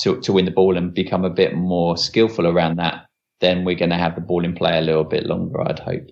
[0.00, 3.04] to, to win the ball and become a bit more skillful around that
[3.44, 6.08] then we're going to have the ball in play a little bit longer, I'd hope.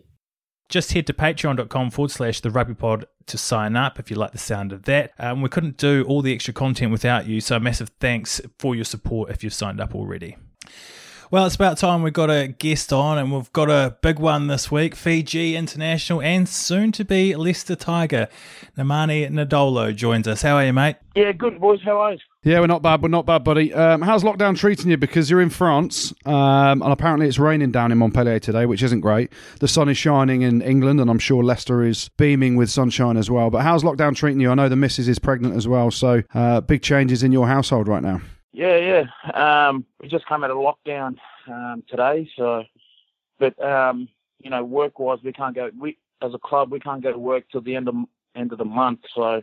[0.73, 4.33] Just head to patreon.com forward slash the rugby pod to sign up if you like
[4.33, 5.13] the sound of that.
[5.19, 8.87] Um, we couldn't do all the extra content without you, so massive thanks for your
[8.87, 10.39] support if you've signed up already.
[11.31, 14.47] Well, it's about time we've got a guest on, and we've got a big one
[14.47, 18.29] this week Fiji international and soon to be Leicester Tiger.
[18.79, 20.41] Nemani Nadolo joins us.
[20.41, 20.97] How are you, mate?
[21.15, 21.81] Yeah, good, boys.
[21.85, 22.19] How are you?
[22.45, 23.03] Yeah, we're not bad.
[23.03, 23.73] We're not bad, buddy.
[23.73, 24.97] Um, how's lockdown treating you?
[24.97, 28.99] Because you're in France, um, and apparently it's raining down in Montpellier today, which isn't
[28.99, 29.33] great.
[29.61, 33.31] The sun is shining in England, and I'm sure Leicester is beaming with sunshine as
[33.31, 33.49] well.
[33.49, 34.51] But how's lockdown treating you?
[34.51, 37.87] I know the missus is pregnant as well, so uh, big changes in your household
[37.87, 38.21] right now.
[38.51, 39.69] Yeah, yeah.
[39.69, 42.65] Um, we just come out of lockdown um, today, so
[43.39, 44.09] but um,
[44.41, 45.71] you know, work wise, we can't go.
[45.79, 47.95] We as a club, we can't go to work till the end of
[48.35, 48.99] end of the month.
[49.15, 49.43] So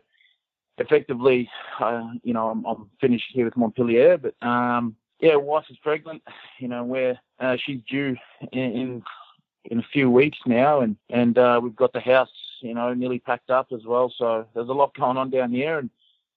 [0.79, 5.77] effectively, uh, you know, I'm, I'm, finished here with Montpellier, but um, yeah, wife is
[5.77, 6.21] pregnant.
[6.59, 8.15] You know, where uh, she's due
[8.51, 9.03] in, in
[9.65, 13.19] in a few weeks now, and and uh, we've got the house, you know, nearly
[13.19, 14.13] packed up as well.
[14.17, 15.89] So there's a lot going on down here, and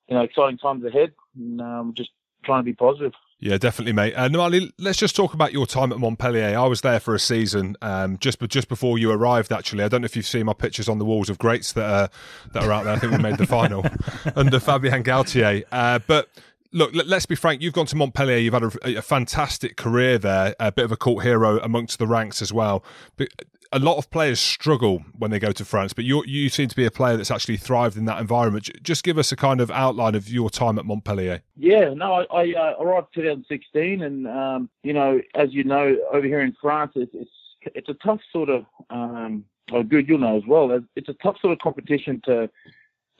[0.09, 1.12] you know, exciting times ahead.
[1.37, 2.11] And um, just
[2.44, 3.12] trying to be positive.
[3.42, 4.14] Yeah, definitely, mate.
[4.14, 6.57] Uh, Nemani, let's just talk about your time at Montpellier.
[6.57, 9.50] I was there for a season, um, just just before you arrived.
[9.50, 11.90] Actually, I don't know if you've seen my pictures on the walls of greats that
[11.90, 12.09] are
[12.52, 12.92] that are out there.
[12.92, 13.85] I think we made the final
[14.37, 15.64] under Fabien Galthié.
[15.72, 16.28] Uh, but
[16.70, 17.62] look, let, us be frank.
[17.62, 18.37] You've gone to Montpellier.
[18.37, 20.55] You've had a, a, fantastic career there.
[20.61, 22.85] A bit of a cult hero amongst the ranks as well.
[23.16, 23.31] But
[23.72, 26.76] a lot of players struggle when they go to France, but you you seem to
[26.76, 28.68] be a player that's actually thrived in that environment.
[28.82, 31.42] Just give us a kind of outline of your time at Montpellier.
[31.56, 36.26] Yeah, no, I, I uh, arrived 2016, and um, you know, as you know, over
[36.26, 38.66] here in France, it's it's, it's a tough sort of.
[38.90, 40.80] Um, oh, good, you'll know as well.
[40.94, 42.50] It's a tough sort of competition to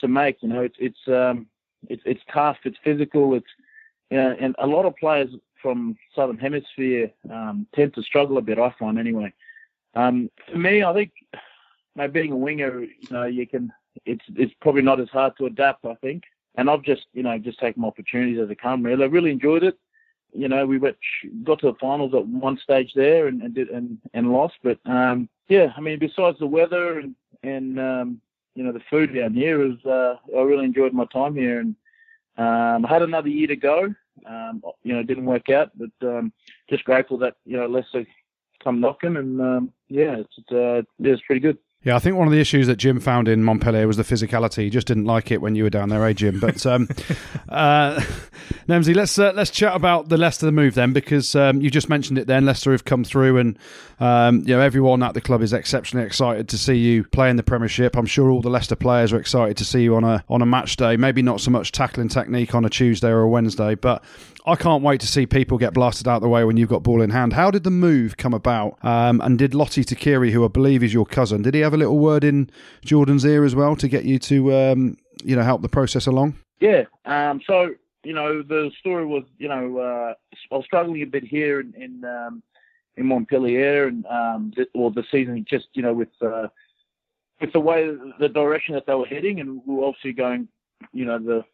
[0.01, 0.43] to make.
[0.43, 1.47] You know, it's it's um,
[1.89, 2.59] it's it's tough.
[2.65, 3.35] It's physical.
[3.35, 3.47] It's
[4.11, 5.31] you know, and a lot of players
[5.63, 8.59] from Southern Hemisphere um, tend to struggle a bit.
[8.59, 9.33] I find anyway.
[9.95, 11.39] Um, for me, I think, you
[11.97, 13.73] know, being a winger, you know, you can.
[14.07, 15.85] It's it's probably not as hard to adapt.
[15.85, 16.25] I think,
[16.55, 18.83] and I've just you know just taken opportunities as they come.
[18.83, 19.79] Really, I really enjoyed it.
[20.33, 20.97] You know, we went
[21.45, 24.55] got to the finals at one stage there and and did, and, and lost.
[24.63, 28.21] But um, yeah, I mean, besides the weather and and um,
[28.55, 31.77] you know the food down here is, uh, I really enjoyed my time here and
[32.39, 33.95] um, I had another year to go.
[34.27, 36.33] Um, you know, it didn't work out, but um,
[36.71, 38.07] just grateful that you know Leicester
[38.63, 41.59] come knocking, and um, yeah, it's uh, it's pretty good.
[41.85, 44.63] Yeah, I think one of the issues that Jim found in Montpellier was the physicality.
[44.63, 46.39] He just didn't like it when you were down there, eh, Jim?
[46.39, 46.89] But um,
[47.49, 48.01] uh,
[48.69, 52.19] Nemsy, let's uh, let's chat about the Leicester move then, because um, you just mentioned
[52.19, 52.29] it.
[52.29, 53.59] Then Leicester have come through, and
[53.99, 57.37] um, you know everyone at the club is exceptionally excited to see you play in
[57.37, 57.97] the Premiership.
[57.97, 60.47] I'm sure all the Leicester players are excited to see you on a on a
[60.47, 60.97] match day.
[60.97, 64.05] Maybe not so much tackling technique on a Tuesday or a Wednesday, but
[64.45, 67.01] I can't wait to see people get blasted out the way when you've got ball
[67.01, 67.33] in hand.
[67.33, 68.77] How did the move come about?
[68.85, 71.77] Um, and did Lote Tuqiri, who I believe is your cousin, did he have a
[71.77, 72.51] little word in
[72.85, 76.35] Geordie's ear as well to get you to, um, you know, help the process along?
[76.61, 76.85] Yeah.
[77.05, 77.75] Um, so
[78.05, 80.15] you know, the story was, you know, uh,
[80.51, 82.43] I was struggling a bit here in in, um,
[82.97, 86.49] in Montpellier, and um, or the season just, you know, with uh,
[87.41, 90.49] with the way the direction that they were heading, and we were obviously going,
[90.93, 91.45] you know, the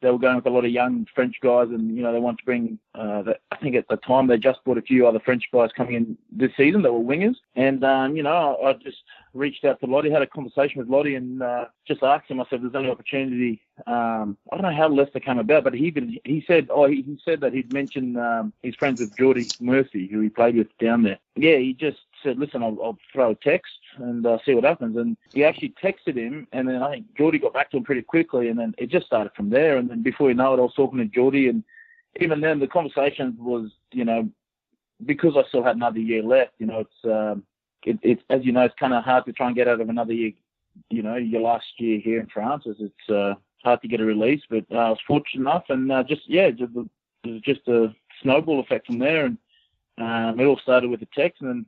[0.00, 2.38] they were going with a lot of young French guys, and you know they wanted
[2.38, 2.78] to bring.
[2.94, 5.70] Uh, the, I think at the time they just brought a few other French guys
[5.76, 8.98] coming in this season that were wingers, and um, you know I, I just
[9.34, 12.40] reached out to Lote, had a conversation with Lote, and uh, just asked him.
[12.40, 15.86] I said, "There's any opportunity." Um, I don't know how Leicester came about, but he
[15.86, 19.48] even he said, "Oh, he, he said that he'd mentioned um, he's friends with Geordie
[19.60, 23.30] Murphy, who he played with down there." Yeah, he just said, "Listen, I'll, I'll throw
[23.30, 26.92] a text and uh, see what happens." And he actually texted him, and then I
[26.92, 29.76] think Geordie got back to him pretty quickly, and then it just started from there.
[29.76, 31.62] And then before you know it, I was talking to Geordie, and
[32.20, 34.28] even then the conversation was, you know,
[35.04, 36.52] because I still had another year left.
[36.58, 37.44] You know, it's um,
[37.84, 39.88] it, it's as you know, it's kind of hard to try and get out of
[39.88, 40.32] another year.
[40.90, 44.42] You know, your last year here in France, it's uh, hard to get a release.
[44.48, 46.72] But uh, I was fortunate enough, and uh, just yeah, just,
[47.42, 49.38] just a snowball effect from there, and
[49.98, 51.66] um, it all started with a text, and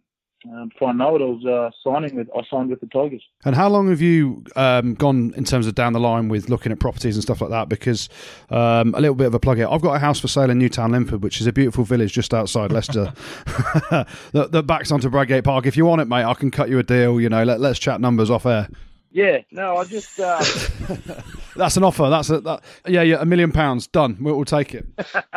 [0.48, 3.22] um, before I know it, I was uh, signing with I signed with the Tigers.
[3.44, 6.72] And how long have you um, gone in terms of down the line with looking
[6.72, 7.68] at properties and stuff like that?
[7.68, 8.08] Because
[8.48, 10.58] um, a little bit of a plug here, I've got a house for sale in
[10.58, 13.12] Newtown Linford, which is a beautiful village just outside Leicester
[13.90, 15.66] that, that, backs onto Bradgate Park.
[15.66, 17.20] If you want it, mate, I can cut you a deal.
[17.20, 18.68] You know, let, let's chat numbers off air.
[19.12, 20.18] Yeah, no, I just.
[20.20, 20.42] Uh...
[21.56, 22.08] That's an offer.
[22.08, 24.16] That's a that, yeah, yeah, a million pounds done.
[24.20, 24.86] We'll, we'll take it.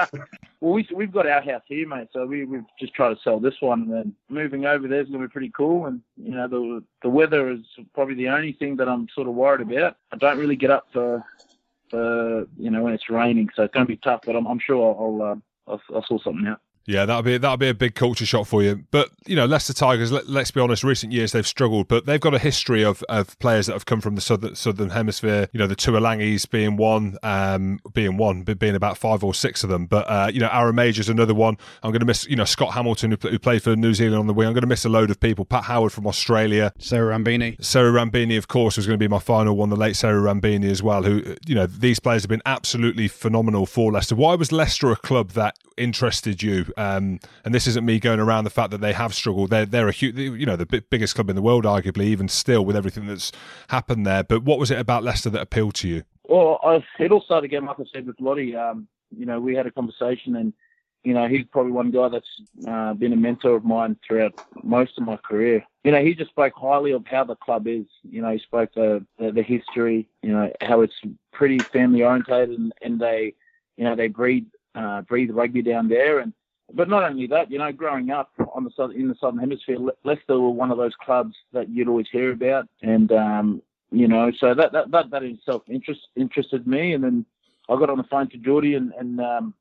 [0.62, 2.10] well, we, we've got our house here, mate.
[2.14, 5.10] So we we've just tried to sell this one, and then moving over there is
[5.10, 5.88] going to be pretty cool.
[5.88, 7.62] And you know, the the weather is
[7.94, 9.98] probably the only thing that I'm sort of worried about.
[10.12, 11.24] I don't really get up for,
[11.90, 14.22] for you know when it's raining, so it's going to be tough.
[14.26, 16.62] But I'm, I'm sure I'll uh, I'll, I'll sort something out.
[16.86, 18.84] Yeah, that'll be that'll be a big culture shock for you.
[18.92, 20.12] But you know, Leicester Tigers.
[20.12, 20.84] Let, us be honest.
[20.84, 24.02] Recent years they've struggled, but they've got a history of, of players that have come
[24.02, 25.48] from the southern southern hemisphere.
[25.54, 29.64] You know, the two Tuilagis being one, um, being one, being about five or six
[29.64, 29.86] of them.
[29.86, 31.58] But uh, you know, Aaron Mauger's another one.
[31.84, 32.28] I'm going to miss.
[32.28, 34.48] You know, Scott Hamilton who, who, played for New Zealand on the wing.
[34.48, 35.46] I'm going to miss a load of people.
[35.46, 36.74] Pat Howard from Australia.
[36.80, 37.58] Seru Rabeni.
[37.60, 39.70] Seru Rabeni, of course, was going to be my final one.
[39.70, 41.04] The late Seru Rabeni as well.
[41.04, 44.16] Who you know, these players have been absolutely phenomenal for Leicester.
[44.16, 46.73] Why was Leicester a club that interested you?
[46.78, 49.50] Um, and this isn't me going around the fact that they have struggled.
[49.50, 52.66] They're they're a huge, you know, the biggest club in the world, arguably, even still
[52.66, 53.32] with everything that's
[53.70, 54.24] happened there.
[54.24, 56.04] But what was it about Leicester that appealed to you?
[56.28, 58.56] Well, I, it all started again, like I said, with Lote.
[58.56, 60.54] Um, you know, we had a conversation, and
[61.04, 64.34] you know, he's probably one guy that's uh, been a mentor of mine throughout
[64.64, 65.64] most of my career.
[65.84, 67.86] You know, he just spoke highly of how the club is.
[68.10, 70.08] You know, he spoke the the, the history.
[70.22, 71.00] You know, how it's
[71.32, 73.34] pretty family orientated, and, and they,
[73.76, 76.34] you know, they breed uh, breed rugby down there, and
[76.74, 79.78] but not only that, you know, growing up on the southern, in the southern hemisphere,
[80.04, 84.32] Leicester were one of those clubs that you'd always hear about, and um, you know,
[84.40, 87.26] so that that that, that in itself interest, interested me, and then
[87.70, 89.54] I got on the phone to Geordie, and and um,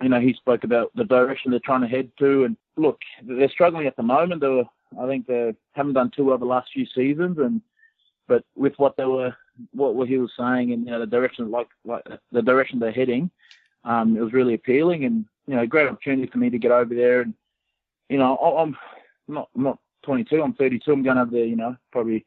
[0.00, 3.50] you know, he spoke about the direction they're trying to head to, and look, they're
[3.50, 4.40] struggling at the moment.
[4.40, 4.64] They were,
[5.00, 7.60] I think, they haven't done too well the last few seasons, and
[8.28, 9.34] but with what they were,
[9.72, 13.30] what he was saying, and you know, the direction like like the direction they're heading,
[13.84, 16.94] um, it was really appealing, and you know, great opportunity for me to get over
[16.94, 17.22] there.
[17.22, 17.34] And
[18.08, 18.76] you know, I'm
[19.28, 20.92] not I'm not 22, I'm 32.
[20.92, 22.24] I'm going over there, you know, probably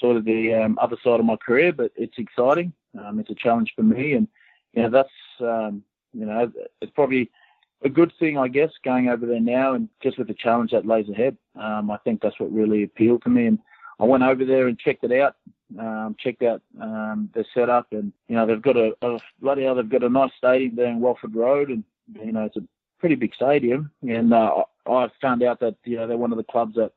[0.00, 2.72] sort of the um, other side of my career, but it's exciting.
[2.98, 4.28] Um, it's a challenge for me, and
[4.72, 5.08] you know, that's
[5.40, 5.82] um,
[6.12, 7.30] you know, it's probably
[7.82, 10.86] a good thing, I guess, going over there now, and just with the challenge that
[10.86, 11.36] lays ahead.
[11.54, 13.58] Um, I think that's what really appealed to me, and
[14.00, 15.36] I went over there and checked it out.
[15.78, 19.74] Um, checked out um, their setup, and you know they've got a, a bloody hell,
[19.74, 21.82] they've got a nice stadium there in Welford Road, and
[22.14, 22.62] you know it's a
[22.98, 23.90] pretty big stadium.
[24.02, 26.92] And uh, I found out that you know they're one of the clubs that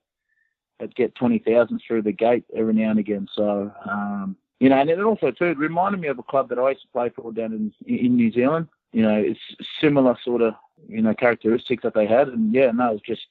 [0.80, 3.28] that get twenty thousand through the gate every now and again.
[3.34, 6.60] So um, you know, and it also too it reminded me of a club that
[6.60, 8.68] I used to play for down in in New Zealand.
[8.92, 9.40] You know, it's
[9.80, 10.54] similar sort of
[10.88, 13.28] you know characteristics that they had, and yeah, no, it was just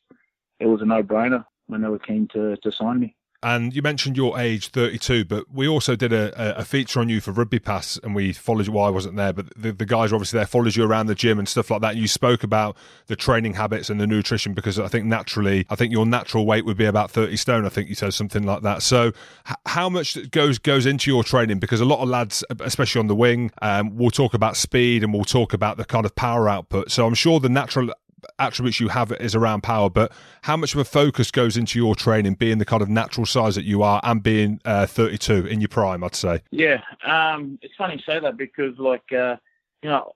[0.61, 3.15] it was a no brainer when they were keen to to sign me.
[3.41, 7.21] And you mentioned your age, 32, but we also did a, a feature on you
[7.21, 8.73] for Rugby Pass, and we followed you.
[8.73, 11.15] Well, I wasn't there, but the, the guys are obviously there, followed you around the
[11.15, 11.93] gym and stuff like that.
[11.93, 15.77] And you spoke about the training habits and the nutrition because I think naturally, I
[15.77, 17.65] think your natural weight would be about 30 stone.
[17.65, 18.83] I think you said something like that.
[18.83, 19.13] So,
[19.49, 21.61] h- how much goes goes into your training?
[21.61, 25.15] Because a lot of lads, especially on the wing, um, will talk about speed and
[25.15, 26.91] we'll talk about the kind of power output.
[26.91, 27.91] So, I'm sure the natural
[28.39, 31.95] attributes you have is around power, but how much of a focus goes into your
[31.95, 35.61] training, being the kind of natural size that you are and being uh, 32 in
[35.61, 36.43] your prime, I'd say?
[36.51, 39.37] Yeah, um, it's funny you say that because, like, uh,
[39.83, 40.13] you know,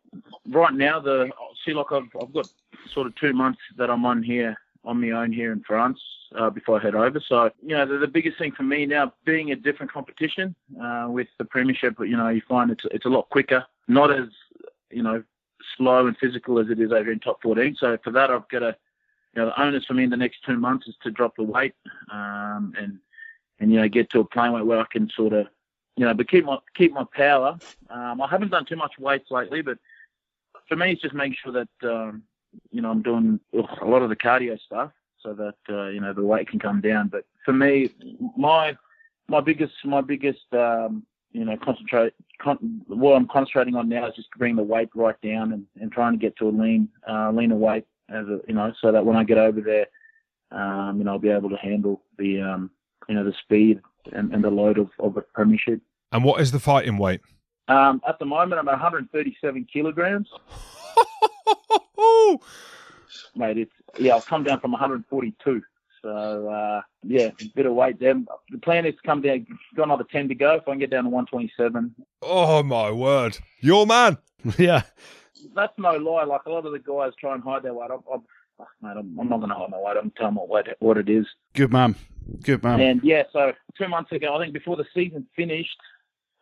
[0.49, 1.31] right now, the
[1.65, 2.49] see, like, I've, I've got
[2.93, 6.01] sort of two months that I'm on here on my own here in France
[6.37, 7.21] uh, before I head over.
[7.27, 11.07] So, you know, the, the, biggest thing for me now, being a different competition uh,
[11.09, 14.29] with the Premiership, but you know, you find it's it's a lot quicker, not as
[14.91, 15.23] you know
[15.77, 17.77] slow and physical as it is over in top 14.
[17.79, 18.77] So for that, I've got to,
[19.35, 21.43] you know, the onus for me in the next two months is to drop the
[21.43, 21.75] weight
[22.11, 22.99] um, and
[23.61, 25.47] and you know get to a plane where I can sort of,
[25.97, 27.59] you know, but keep my keep my power.
[27.91, 29.79] Um, I haven't done too much weights lately, but
[30.69, 32.25] for me, it's just making sure that um,
[32.71, 34.91] you know I'm doing a lot of the cardio stuff
[35.23, 37.09] so that uh, you know the weight can come down.
[37.09, 37.91] But for me,
[38.37, 38.77] my
[39.29, 42.15] my biggest my biggest um, you know, concentrate.
[42.41, 45.67] Con- what I'm concentrating on now is just to bring the weight right down and,
[45.81, 48.93] and trying to get to a lean, uh, leaner weight, as a, you know, so
[48.93, 49.87] that when I get over there,
[50.51, 52.71] um, you know, I'll be able to handle the, um,
[53.09, 53.81] you know, the speed
[54.13, 55.81] and, and the load of, of a premiership.
[56.11, 57.21] And what is the fighting weight?
[57.69, 60.29] Um, at the moment, I'm 137 kilograms.
[63.35, 65.63] Mate, it's yeah, I've come down from 142.
[66.03, 68.15] So uh, yeah, a bit of weight there.
[68.51, 69.47] The plan is to come down.
[69.77, 70.55] Got another ten to go.
[70.55, 71.95] If I can get down to one twenty seven.
[72.21, 74.19] Oh my word, your man.
[74.59, 74.83] yeah,
[75.55, 76.25] that's no lie.
[76.25, 77.91] Like a lot of the guys try and hide their weight.
[77.93, 78.23] I'm, I'm,
[78.59, 79.97] oh, mate, I'm, I'm not going to hide my weight.
[79.97, 81.27] I'm telling what weight what it is.
[81.55, 81.95] Good man.
[82.43, 82.81] Good man.
[82.81, 85.79] And yeah, so two months ago, I think before the season finished,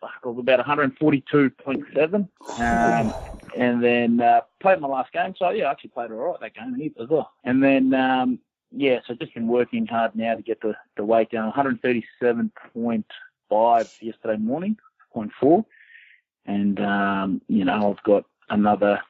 [0.02, 2.14] I was about 142.7.
[2.58, 3.14] Um,
[3.56, 5.34] and then uh, played my last game.
[5.38, 7.30] So yeah, I actually played all right that game as well.
[7.44, 8.38] And then um,
[8.72, 11.50] yeah, so just been working hard now to get the, the weight down.
[11.52, 14.76] 137.5 yesterday morning,
[15.14, 15.64] 0.4.
[16.46, 19.00] And, um, you know, I've got another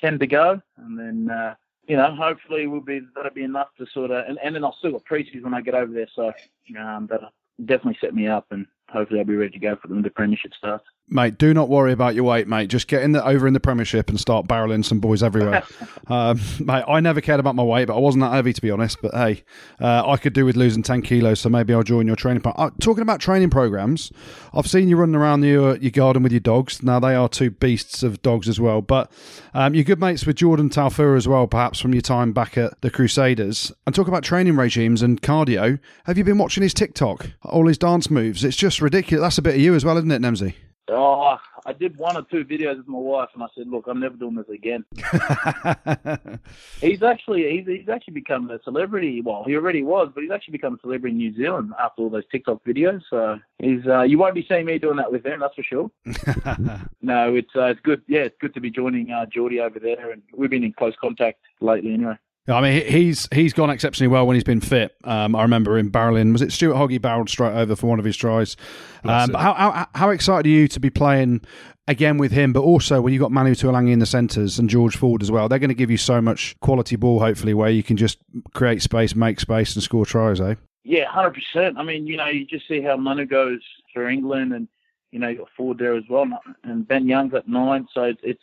[0.00, 0.62] 10 to go.
[0.76, 1.54] And then, uh,
[1.86, 4.76] you know, hopefully we'll be that'll be enough to sort of, and, and then I'll
[4.78, 6.08] still got preseason when I get over there.
[6.14, 6.32] So
[6.78, 7.32] um, that'll
[7.64, 10.54] definitely set me up and hopefully I'll be ready to go for when the premiership
[10.54, 12.68] starts mate, do not worry about your weight, mate.
[12.68, 15.62] Just get in the, over in the Premiership and start barreling some boys everywhere.
[16.06, 18.70] um, mate, I never cared about my weight, but I wasn't that heavy to be
[18.70, 19.00] honest.
[19.02, 19.44] But hey,
[19.80, 22.42] uh, I could do with losing ten kilos, so maybe I'll join your training.
[22.42, 24.12] Pro- uh, talking about training programs,
[24.54, 26.82] I've seen you running around your your garden with your dogs.
[26.82, 28.80] Now they are two beasts of dogs as well.
[28.80, 29.10] But
[29.54, 32.80] um, you're good mates with Jordan Taufua as well, perhaps from your time back at
[32.80, 33.72] the Crusaders.
[33.86, 35.78] And talk about training regimes and cardio.
[36.04, 37.30] Have you been watching his TikTok?
[37.42, 38.44] All his dance moves.
[38.44, 39.22] It's just ridiculous.
[39.22, 40.54] That's a bit of you as well, isn't it, Nemsy?
[40.92, 44.00] Oh, I did one or two videos with my wife, and I said, "Look, I'm
[44.00, 44.84] never doing this again."
[46.80, 49.22] he's actually he's, he's actually become a celebrity.
[49.22, 52.10] Well, he already was, but he's actually become a celebrity in New Zealand after all
[52.10, 53.02] those TikTok videos.
[53.08, 55.90] So he's uh, you won't be seeing me doing that with him, that's for sure.
[57.02, 58.02] no, it's uh, it's good.
[58.08, 60.94] Yeah, it's good to be joining uh, Geordie over there, and we've been in close
[61.00, 62.16] contact lately, anyway.
[62.48, 64.94] I mean, he's he's gone exceptionally well when he's been fit.
[65.04, 66.32] Um, I remember him barreling.
[66.32, 68.56] Was it Stuart Hoggy barreled straight over for one of his tries?
[69.04, 71.42] Um, but how, how how excited are you to be playing
[71.86, 72.52] again with him?
[72.52, 75.30] But also when you have got Manu Tuilagi in the centres and George Ford as
[75.30, 77.20] well, they're going to give you so much quality ball.
[77.20, 78.18] Hopefully, where you can just
[78.54, 80.40] create space, make space, and score tries.
[80.40, 80.54] Eh?
[80.82, 81.76] Yeah, hundred percent.
[81.78, 83.60] I mean, you know, you just see how Manu goes
[83.92, 84.66] for England, and
[85.12, 86.26] you know, you've got Ford there as well,
[86.64, 88.42] and Ben Youngs at nine, so it's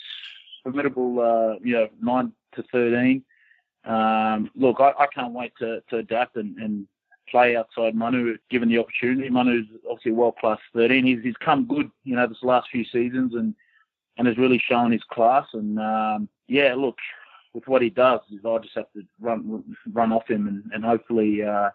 [0.64, 1.20] formidable.
[1.20, 3.24] Uh, you know, nine to thirteen.
[3.88, 6.88] Um, look, I, I, can't wait to, to adapt and, and,
[7.30, 9.30] play outside Manu given the opportunity.
[9.30, 11.06] Manu's obviously world class 13.
[11.06, 13.54] He's, he's come good, you know, this last few seasons and
[14.18, 15.46] and has really shown his class.
[15.54, 16.98] And um, yeah, look,
[17.54, 20.84] with what he does, is I just have to run run off him and, and
[20.84, 21.70] hopefully uh,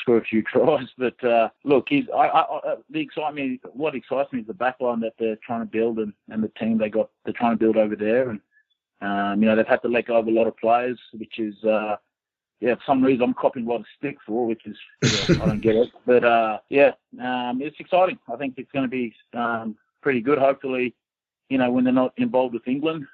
[0.00, 0.88] score a few tries.
[0.98, 3.60] But uh, look, he's I, I, the excitement.
[3.72, 6.78] What excites me is the backline that they're trying to build and, and the team
[6.78, 7.10] they got.
[7.24, 8.40] They're trying to build over there and
[9.02, 11.54] um, you know, they've had to let go of a lot of players, which is,
[11.64, 11.96] uh,
[12.60, 15.46] yeah, for some reason I'm copping a lot of stick for, which is, yeah, I
[15.46, 15.88] don't get it.
[16.06, 18.18] But, uh, yeah, um, it's exciting.
[18.32, 20.38] I think it's going to be um, pretty good.
[20.38, 20.94] Hopefully,
[21.48, 23.06] you know, when they're not involved with England,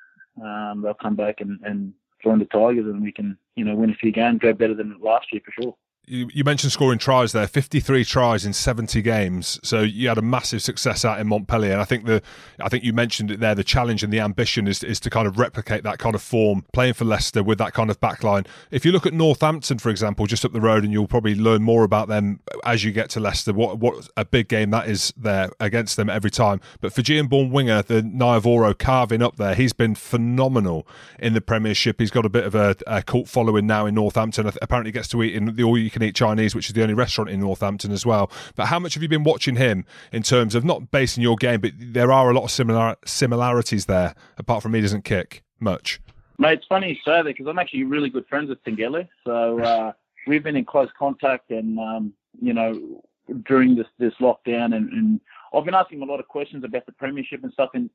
[0.42, 3.90] um, they'll come back and, and join the Tigers and we can, you know, win
[3.90, 5.76] a few games, go better than last year for sure
[6.08, 9.60] you, you mentioned scoring tries there, 53 tries in 70 games.
[9.62, 11.72] So you had a massive success out in Montpellier.
[11.72, 12.22] And I think the,
[12.60, 13.54] I think you mentioned it there.
[13.54, 16.64] The challenge and the ambition is, is to kind of replicate that kind of form,
[16.72, 18.46] playing for Leicester with that kind of backline.
[18.70, 21.62] If you look at Northampton, for example, just up the road, and you'll probably learn
[21.62, 23.52] more about them as you get to Leicester.
[23.52, 26.60] What what a big game that is there against them every time.
[26.80, 30.86] But Fijian-born winger, the Naiyaravoro carving up there, he's been phenomenal
[31.18, 32.00] in the Premiership.
[32.00, 34.50] He's got a bit of a, a cult following now in Northampton.
[34.60, 36.94] Apparently, gets to eat in the all you can eat Chinese, which is the only
[36.94, 38.30] restaurant in Northampton as well.
[38.56, 41.60] But how much have you been watching him in terms of not basing your game,
[41.60, 46.00] but there are a lot of similar similarities there, apart from he doesn't kick much.
[46.38, 49.08] Mate, it's funny you say that because I'm actually really good friends with Taqele.
[49.24, 49.92] So uh,
[50.26, 53.02] we've been in close contact and, um, you know,
[53.44, 55.20] during this, this lockdown and, and
[55.52, 57.70] I've been asking him a lot of questions about the premiership and stuff.
[57.74, 57.90] And,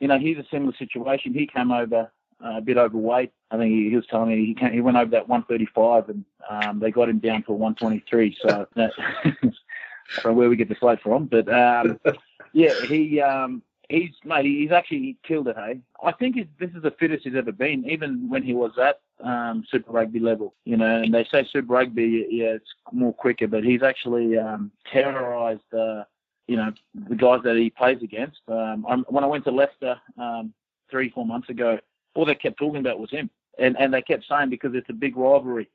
[0.00, 1.32] you know, he's a similar situation.
[1.32, 2.12] He came over
[2.44, 3.32] uh, a bit overweight.
[3.50, 6.24] I think he, he was telling me he came, he went over that 135 and
[6.48, 8.36] um, they got him down to 123.
[8.40, 8.92] So that,
[10.22, 11.98] from where we get the weight from, but um,
[12.52, 15.56] yeah, he um, he's mate, he's actually killed it.
[15.56, 19.00] Hey, I think this is the fittest he's ever been, even when he was at
[19.22, 20.54] um, Super Rugby level.
[20.64, 24.70] You know, and they say Super Rugby, yeah, it's more quicker, but he's actually um,
[24.90, 25.72] terrorised.
[25.72, 26.04] Uh,
[26.46, 26.72] you know,
[27.08, 28.40] the guys that he plays against.
[28.48, 30.54] Um, when I went to Leicester um,
[30.90, 31.78] three, four months ago,
[32.14, 33.30] all they kept talking about was him.
[33.58, 35.68] And and they kept saying because it's a big rivalry.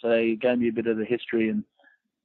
[0.00, 1.64] So they gave me a bit of the history and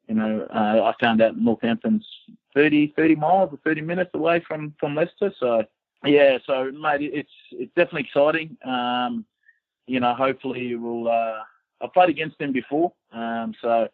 [0.07, 2.05] you know, uh, I found out Northampton's
[2.53, 5.33] 30, 30 miles or 30 minutes away from, from Leicester.
[5.39, 5.63] So,
[6.03, 8.55] yeah, so, mate, it's it's definitely exciting.
[8.63, 9.25] Um,
[9.87, 11.07] you know, hopefully we'll.
[11.07, 11.39] Uh,
[11.81, 13.87] I've played against him before, um, so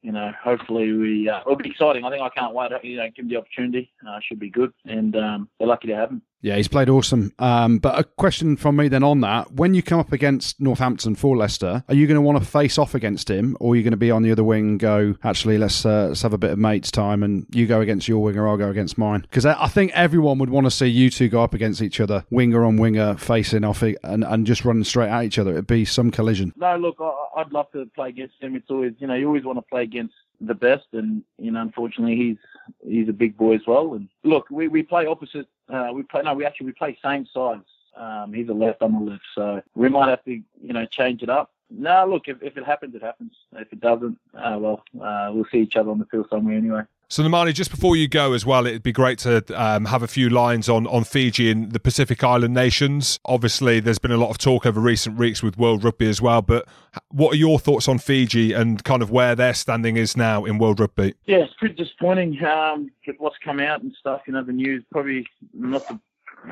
[0.00, 2.04] you know, hopefully we uh, it'll be exciting.
[2.04, 2.70] I think I can't wait.
[2.82, 3.92] You know, give him the opportunity.
[4.08, 6.22] Uh, should be good, and um, we're lucky to have him.
[6.42, 7.32] Yeah, he's played awesome.
[7.38, 11.14] Um, but a question from me then on that: when you come up against Northampton
[11.14, 13.82] for Leicester, are you going to want to face off against him, or are you
[13.84, 14.70] going to be on the other wing?
[14.70, 17.80] And go, actually, let's uh, let's have a bit of mates time, and you go
[17.80, 19.20] against your winger, I'll go against mine.
[19.22, 22.24] Because I think everyone would want to see you two go up against each other,
[22.30, 25.52] winger on winger, facing off, and and just running straight at each other.
[25.52, 26.52] It'd be some collision.
[26.56, 28.56] No, look, I, would love to play against him.
[28.56, 31.60] It's always, you know, you always want to play against the best, and you know,
[31.62, 32.36] unfortunately, he's
[32.84, 33.94] he's a big boy as well.
[33.94, 35.46] And look, we, we play opposite.
[35.72, 37.64] Uh, we play no, we actually we play same sides.
[37.96, 41.22] Um, he's a left, I'm a left, so we might have to you know change
[41.22, 41.50] it up.
[41.70, 43.32] No, look, if, if it happens, it happens.
[43.56, 46.82] If it doesn't, uh, well, uh, we'll see each other on the field somewhere anyway.
[47.12, 50.06] So, Nemani, just before you go as well, it'd be great to um, have a
[50.06, 53.20] few lines on, on Fiji and the Pacific Island nations.
[53.26, 56.40] Obviously, there's been a lot of talk over recent weeks with World Rugby as well,
[56.40, 56.66] but
[57.10, 60.56] what are your thoughts on Fiji and kind of where their standing is now in
[60.56, 61.12] World Rugby?
[61.26, 64.22] Yeah, it's pretty disappointing um, what's come out and stuff.
[64.26, 66.00] You know, the news probably not the,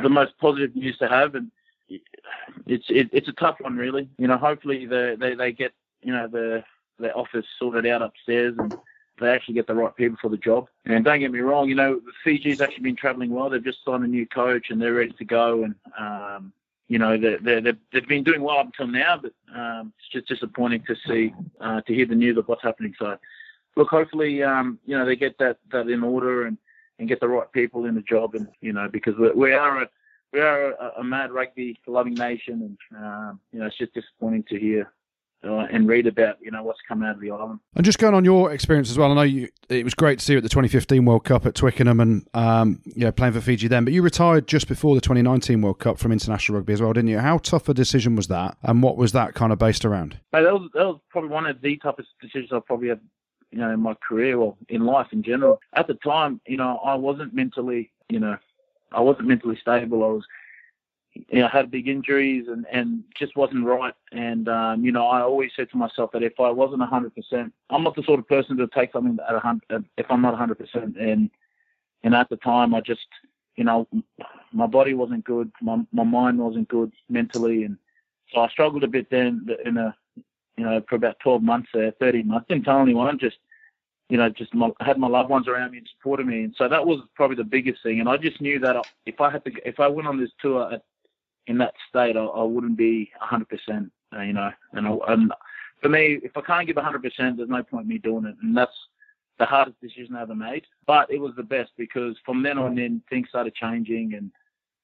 [0.03, 1.51] the most positive news to have, and
[2.66, 4.11] it's it, it's a tough one, really.
[4.18, 6.62] You know, hopefully the, they they get you know the
[6.99, 8.77] the office sorted out upstairs and
[9.20, 10.68] they actually get the right people for the job.
[10.87, 13.50] And don't get me wrong, you know, Fiji's actually been travelling well.
[13.50, 15.64] They've just signed a new coach and they're ready to go.
[15.64, 16.52] And, um,
[16.88, 20.83] you know, they're, they've been doing well up until now, but um, it's just disappointing
[20.87, 22.94] to see, uh, to hear the news of what's happening.
[22.98, 23.16] So,
[23.76, 26.59] look, hopefully, um, you know, they get that, that in order and,
[26.98, 28.35] and get the right people in the job.
[28.35, 29.88] And, you know, because we, we are a,
[30.33, 32.77] we are a, a mad rugby loving nation.
[32.92, 34.92] And, um, you know, it's just disappointing to hear
[35.44, 37.60] uh, and read about you know what's come out of the island.
[37.74, 40.24] And just going on your experience as well, I know you, it was great to
[40.24, 43.40] see you at the 2015 World Cup at Twickenham and um, you know, playing for
[43.40, 46.82] Fiji then, but you retired just before the 2019 World Cup from international rugby as
[46.82, 47.18] well, didn't you?
[47.18, 50.18] How tough a decision was that, and what was that kind of based around?
[50.32, 53.00] Mate, that was that was probably one of the toughest decisions I've probably had,
[53.50, 55.60] you know, in my career or in life in general.
[55.74, 58.36] At the time, you know, I wasn't mentally, you know,
[58.92, 60.04] I wasn't mentally stable.
[60.04, 60.24] I was
[61.29, 63.94] you know, had big injuries and, and just wasn't right.
[64.12, 67.85] And, um, you know, I always said to myself that if I wasn't 100%, I'm
[67.85, 71.00] not the sort of person to take something at 100, if I'm not 100%.
[71.00, 71.31] And,
[72.02, 73.06] and at the time, I just,
[73.56, 73.88] you know,
[74.52, 75.50] my body wasn't good.
[75.60, 77.64] My, my mind wasn't good mentally.
[77.64, 77.77] And
[78.33, 79.94] so I struggled a bit then in a,
[80.56, 82.46] you know, for about 12 months there, 13 months.
[82.48, 83.38] Didn't tell anyone, just,
[84.08, 86.44] you know, just my, had my loved ones around me and supported me.
[86.44, 88.00] And so that was probably the biggest thing.
[88.00, 90.73] And I just knew that if I had to, if I went on this tour
[90.73, 90.83] at
[91.51, 94.51] in that state, I, I wouldn't be 100%, uh, you know.
[94.73, 95.33] And, I, and
[95.83, 97.03] for me, if I can't give 100%,
[97.37, 98.37] there's no point me doing it.
[98.40, 98.71] And that's
[99.40, 100.65] the hardest decision I ever made.
[100.87, 104.31] But it was the best because from then on in, things started changing and,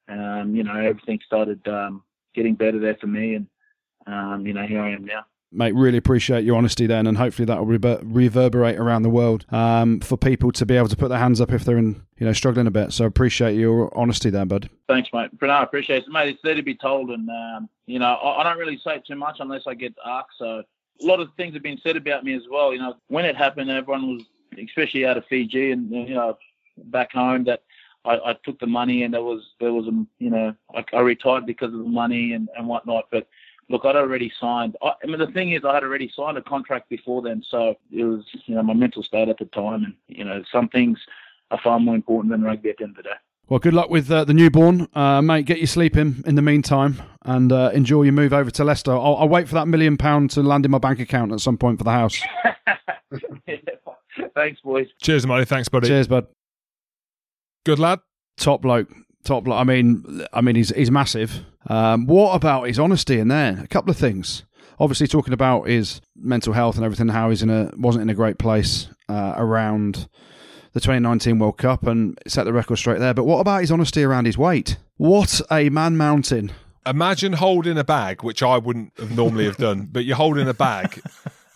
[0.08, 2.02] um, you know, everything started um,
[2.34, 3.36] getting better there for me.
[3.36, 3.46] And,
[4.08, 5.74] um, you know, here I am now mate.
[5.74, 10.00] Really appreciate your honesty then, and hopefully that will rever- reverberate around the world um,
[10.00, 12.32] for people to be able to put their hands up if they're in, you know,
[12.32, 12.92] struggling a bit.
[12.92, 14.68] So appreciate your honesty there, bud.
[14.88, 15.30] Thanks, mate.
[15.38, 16.28] But no, I appreciate it, mate.
[16.30, 19.16] It's there to be told, and um, you know, I, I, don't really say too
[19.16, 20.38] much unless I get asked.
[20.38, 20.62] So
[21.02, 22.72] a lot of things have been said about me as well.
[22.72, 24.22] You know, when it happened, everyone was,
[24.62, 26.36] especially out of Fiji and you know,
[26.76, 27.62] back home, that.
[28.04, 31.00] I, I took the money and there was there was a you know I, I
[31.00, 33.26] retired because of the money and, and whatnot but
[33.68, 34.76] look, I'd already signed.
[34.82, 37.76] I, I, mean, the thing is, I had already signed a contract before then, so
[37.90, 40.98] it was, you know, my mental state at the time, and you know, some things
[41.50, 43.16] are far more important than rugby at the end of the day.
[43.48, 45.46] Well, good luck with uh, the newborn, uh, mate.
[45.46, 48.92] Get your sleep in in the meantime, and uh, enjoy your move over to Leicester.
[48.92, 51.56] I'll, I'll, wait for that million pound to land in my bank account at some
[51.56, 52.20] point for the house.
[54.34, 54.88] Thanks, boys.
[55.00, 55.44] Cheers, buddy.
[55.44, 55.86] Thanks, buddy.
[55.86, 56.26] Cheers, bud.
[57.64, 58.00] Good lad.
[58.36, 58.90] Top bloke
[59.26, 59.48] top.
[59.48, 61.44] I mean, I mean, he's he's massive.
[61.68, 63.60] Um, what about his honesty in there?
[63.62, 64.44] A couple of things.
[64.78, 68.14] Obviously, talking about his mental health and everything, how he's in a wasn't in a
[68.14, 70.08] great place uh, around
[70.72, 73.14] the 2019 World Cup and set the record straight there.
[73.14, 74.76] But what about his honesty around his weight?
[74.96, 76.52] What a man mountain!
[76.86, 80.54] Imagine holding a bag, which I wouldn't have normally have done, but you're holding a
[80.54, 81.00] bag.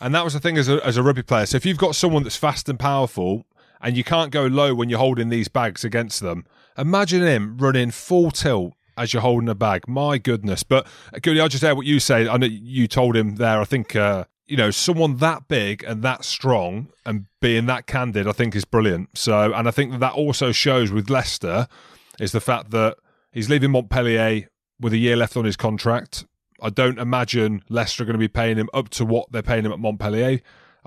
[0.01, 1.45] And that was the thing as a, as a rugby player.
[1.47, 3.45] So if you've got someone that's fast and powerful,
[3.83, 6.47] and you can't go low when you're holding these bags against them,
[6.81, 9.87] Imagine him running full tilt as you're holding a bag.
[9.87, 10.63] My goodness.
[10.63, 10.87] But
[11.21, 12.27] Goody, I'll just add what you say.
[12.27, 13.61] I know you told him there.
[13.61, 18.27] I think uh, you know someone that big and that strong and being that candid.
[18.27, 19.17] I think is brilliant.
[19.17, 21.69] So, and I think that that also shows with Leicester
[22.19, 22.97] is the fact that
[23.31, 24.49] he's leaving Montpellier
[24.81, 26.25] with a year left on his contract.
[26.63, 29.65] I don't imagine Leicester are going to be paying him up to what they're paying
[29.65, 30.41] him at Montpellier.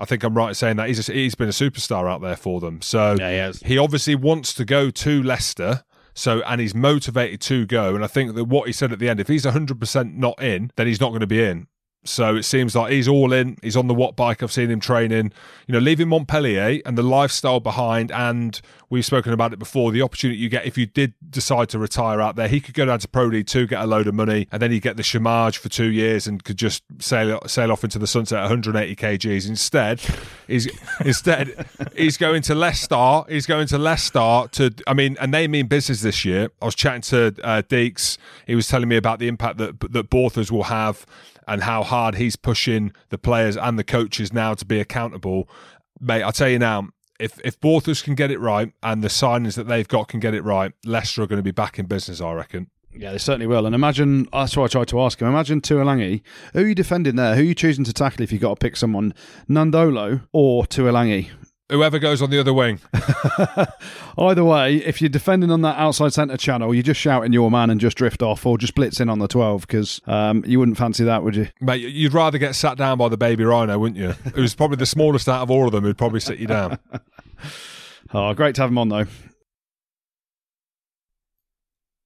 [0.04, 2.36] I think I'm right in saying that he's a, he's been a superstar out there
[2.36, 2.82] for them.
[2.82, 5.82] So yeah, he, he obviously wants to go to Leicester.
[6.12, 7.94] So and he's motivated to go.
[7.94, 10.70] And I think that what he said at the end, if he's 100% not in,
[10.76, 11.68] then he's not going to be in.
[12.04, 13.56] So it seems like he's all in.
[13.62, 14.42] He's on the Watt bike.
[14.42, 15.32] I've seen him training.
[15.66, 19.90] You know, leaving Montpellier and the lifestyle behind, and we've spoken about it before.
[19.90, 22.84] The opportunity you get if you did decide to retire out there, he could go
[22.84, 25.02] down to Pro League Two, get a load of money, and then he get the
[25.02, 28.94] chômage for two years and could just sail sail off into the sunset at 180
[28.96, 29.48] kgs.
[29.48, 30.00] Instead,
[30.46, 30.68] he's
[31.00, 33.22] instead he's going to Leicester.
[33.30, 34.74] He's going to Leicester to.
[34.86, 36.50] I mean, and they mean business this year.
[36.60, 38.18] I was chatting to uh, Deeks.
[38.46, 41.06] He was telling me about the impact that that Borthos will have
[41.46, 45.48] and how hard he's pushing the players and the coaches now to be accountable.
[46.00, 46.88] Mate, I'll tell you now,
[47.20, 50.34] if if Borthos can get it right and the signings that they've got can get
[50.34, 52.68] it right, Leicester are going to be back in business, I reckon.
[52.96, 53.66] Yeah, they certainly will.
[53.66, 55.26] And imagine that's what I tried to ask him.
[55.26, 56.22] Imagine Tuilagi.
[56.52, 57.34] Who are you defending there?
[57.34, 59.14] Who are you choosing to tackle if you've got to pick someone?
[59.48, 61.30] Nadolo or Tuilagi?
[61.70, 62.78] Whoever goes on the other wing.
[64.18, 67.70] Either way, if you're defending on that outside centre channel, you're just shouting your man
[67.70, 70.76] and just drift off, or just blitz in on the 12 because um, you wouldn't
[70.76, 71.48] fancy that, would you?
[71.62, 74.10] Mate, you'd rather get sat down by the baby rhino, wouldn't you?
[74.34, 76.78] Who's probably the smallest out of all of them who'd probably sit you down.
[78.12, 79.06] oh, great to have him on, though.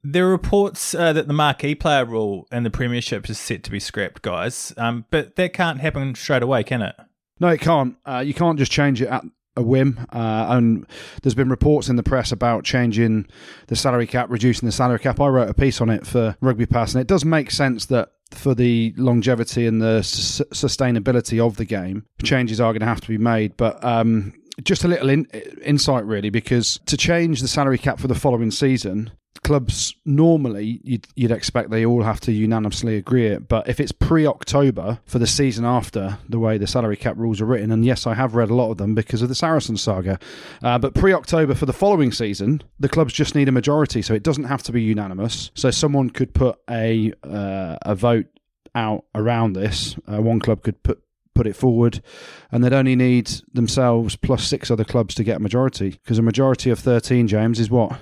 [0.05, 3.73] There are reports uh, that the marquee player rule in the Premiership is set to
[3.73, 4.73] be scrapped, guys.
[4.77, 6.95] Um, but that can't happen straight away, can it?
[7.41, 7.97] No, it can't.
[8.07, 9.25] Uh, you can't just change it at
[9.59, 10.07] a whim.
[10.13, 10.87] Uh, and
[11.23, 13.27] there's been reports in the press about changing
[13.67, 15.21] the salary cap, reducing the salary cap.
[15.21, 18.13] I wrote a piece on it for Rugby Pass, and it does make sense that
[18.31, 23.09] for the longevity and the sustainability of the game, changes are going to have to
[23.09, 23.57] be made.
[23.57, 25.27] But um, just a little in-
[25.63, 29.11] insight, really, because to change the salary cap for the following season,
[29.43, 33.93] clubs normally you'd, you'd expect they all have to unanimously agree it but if it's
[33.93, 38.07] pre-october for the season after the way the salary cap rules are written and yes
[38.07, 40.19] i have read a lot of them because of the saracen saga
[40.63, 44.23] uh, but pre-october for the following season the clubs just need a majority so it
[44.23, 48.27] doesn't have to be unanimous so someone could put a uh, a vote
[48.75, 51.03] out around this uh, one club could put
[51.39, 52.03] put it forward,
[52.51, 56.23] and they'd only need themselves plus six other clubs to get a majority because a
[56.23, 57.97] majority of 13, James, is what?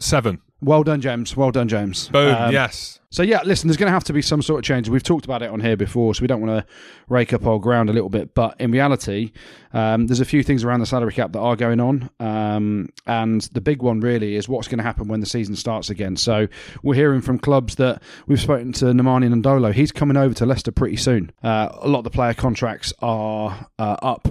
[0.00, 0.40] Seven.
[0.60, 1.36] Well done, James.
[1.36, 2.08] Well done, James.
[2.08, 2.34] Boom.
[2.34, 2.98] Um, yes.
[3.10, 4.88] So yeah, listen, there's going to have to be some sort of change.
[4.88, 6.72] We've talked about it on here before, so we don't want to
[7.08, 8.34] rake up old ground a little bit.
[8.34, 9.32] But in reality,
[9.72, 13.42] um, there's a few things around the salary cap that are going on, um, and
[13.52, 16.16] the big one really is what's going to happen when the season starts again.
[16.16, 16.48] So
[16.82, 19.72] we're hearing from clubs that we've spoken to Nemani Nadolo.
[19.72, 21.30] He's coming over to Leicester pretty soon.
[21.42, 24.28] Uh, a lot of the player contracts are uh, up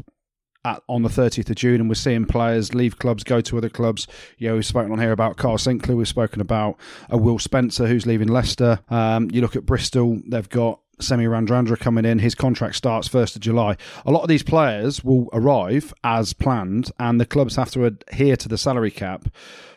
[0.66, 3.70] at, on the 30th of June, and we're seeing players leave clubs, go to other
[3.70, 4.08] clubs.
[4.38, 6.78] You know, we've spoken on here about Kyle Sinckler, we've spoken about
[7.10, 8.80] a Will Spencer who's leaving Leicester.
[8.90, 12.20] Um, you look at Bristol, they've got Semi Radradra coming in.
[12.20, 13.78] His contract starts 1st of July.
[14.06, 18.36] A lot of these players will arrive as planned, and the clubs have to adhere
[18.38, 19.30] to the salary cap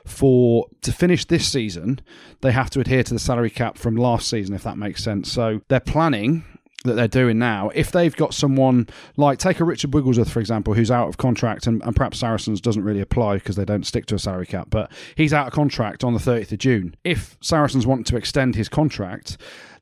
[0.06, 2.00] for to finish this season.
[2.40, 5.30] They have to adhere to the salary cap from last season, if that makes sense.
[5.30, 6.44] So they're planning
[6.84, 10.74] that they're doing now, if they've got someone like take a Richard Wigglesworth for example,
[10.74, 14.06] who's out of contract, and, and perhaps Saracens doesn't really apply because they don't stick
[14.06, 16.94] to a salary cap, but he's out of contract on the 30th of June.
[17.04, 19.36] If Saracens want to extend his contract,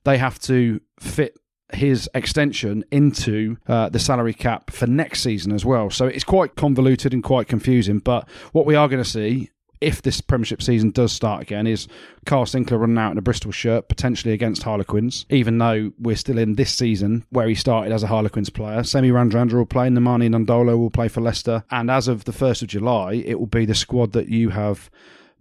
[0.05, 1.38] they have to fit
[1.72, 5.90] his extension into uh, the salary cap for next season as well.
[5.90, 7.99] So it's quite convoluted and quite confusing.
[7.99, 11.88] But what we are going to see if this Premiership season does start again, is
[12.26, 16.38] Kyle Sinckler running out in a Bristol shirt, potentially against Harlequins, even though we're still
[16.38, 18.82] in this season where he started as a Harlequins player.
[18.82, 22.62] Semi Radradra will play, Nemani Nadolo will play for Leicester, and as of the 1st
[22.62, 24.90] of July, it will be the squad that you have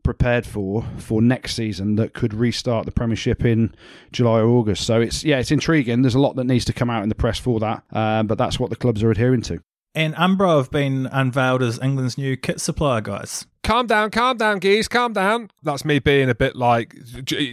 [0.03, 3.75] prepared for for next season that could restart the Premiership in
[4.13, 4.85] July or August.
[4.85, 6.01] So it's yeah, it's intriguing.
[6.01, 8.37] There's a lot that needs to come out in the press for that, uh, but
[8.37, 9.59] that's what the clubs are adhering to.
[9.93, 13.47] And Umbro have been unveiled as England's new kit supplier, guys.
[13.67, 15.51] Calm down, calm down, geese, calm down.
[15.61, 16.95] That's me being a bit like,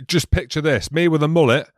[0.07, 1.69] just picture this me with a mullet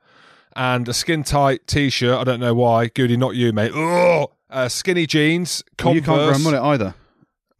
[0.55, 2.18] and a skin tight t shirt.
[2.18, 2.89] I don't know why.
[2.89, 3.72] Goody, not you, mate.
[3.74, 4.28] Ugh!
[4.51, 6.37] Uh, skinny jeans, Well, you Converse.
[6.37, 6.95] can't grow a mullet either.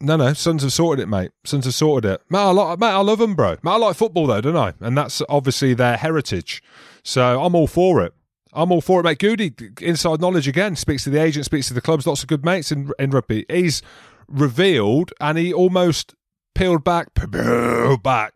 [0.03, 1.31] No, no, Sons have sorted it, mate.
[1.45, 2.21] Sons have sorted it.
[2.29, 3.57] Mate, I, like, mate, I love them, bro.
[3.63, 4.75] Mate, I like football, though, don't I?
[4.79, 6.63] And that's obviously their heritage.
[7.03, 8.13] So I'm all for it.
[8.53, 9.19] I'm all for it, mate.
[9.19, 12.45] Goody, inside knowledge again, speaks to the agent, speaks to the clubs, lots of good
[12.45, 13.47] mates in, in rugby.
[13.49, 13.81] He's
[14.29, 16.15] revealed and he almost
[16.57, 18.35] peeled back, peeled back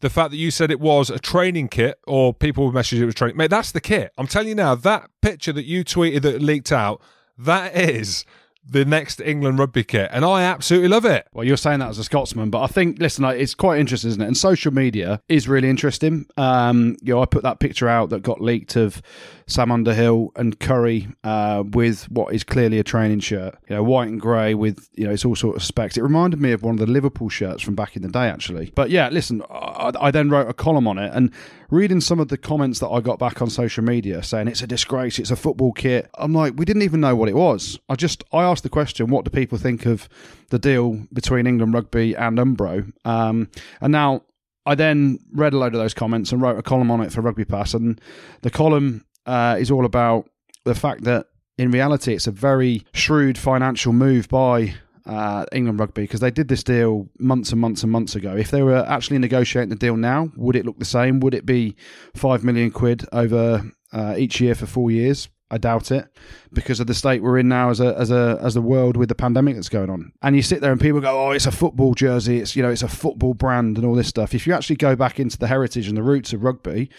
[0.00, 3.04] the fact that you said it was a training kit or people would message it
[3.06, 3.36] was training.
[3.36, 4.12] Mate, that's the kit.
[4.16, 7.02] I'm telling you now, that picture that you tweeted that leaked out,
[7.36, 8.24] that is
[8.70, 10.10] the next England rugby kit.
[10.12, 11.26] And I absolutely love it.
[11.32, 14.20] Well, you're saying that as a Scotsman, but I think, listen, it's quite interesting, isn't
[14.20, 14.26] it?
[14.26, 16.26] And social media is really interesting.
[16.36, 19.00] Um, you know, I put that picture out that got leaked of
[19.46, 24.08] Sam Underhill and Curry uh, with what is clearly a training shirt, you know, white
[24.08, 25.96] and grey with, you know, it's all sort of specs.
[25.96, 28.70] It reminded me of one of the Liverpool shirts from back in the day, actually.
[28.74, 31.32] But yeah, listen, I, I then wrote a column on it and
[31.70, 34.66] reading some of the comments that I got back on social media saying it's a
[34.66, 36.08] disgrace, it's a football kit.
[36.14, 37.78] I'm like, we didn't even know what it was.
[37.88, 40.08] I just, I asked the question, what do people think of
[40.50, 42.90] the deal between England Rugby and Umbro?
[43.04, 43.50] Um,
[43.80, 44.22] and now
[44.64, 47.20] I then read a load of those comments and wrote a column on it for
[47.20, 47.74] Rugby Pass.
[47.74, 48.00] And
[48.42, 50.28] the column uh, is all about
[50.64, 51.26] the fact that
[51.58, 54.74] in reality it's a very shrewd financial move by
[55.08, 58.36] uh, England Rugby because they did this deal months and months and months ago.
[58.36, 61.18] If they were actually negotiating the deal now, would it look the same?
[61.20, 61.76] Would it be
[62.14, 65.28] five million quid over uh, each year for four years?
[65.50, 66.06] I doubt it
[66.52, 69.08] because of the state we're in now as a as a as the world with
[69.08, 70.12] the pandemic that's going on.
[70.20, 72.38] And you sit there and people go, "Oh, it's a football jersey.
[72.38, 74.94] It's you know, it's a football brand and all this stuff." If you actually go
[74.94, 76.90] back into the heritage and the roots of rugby,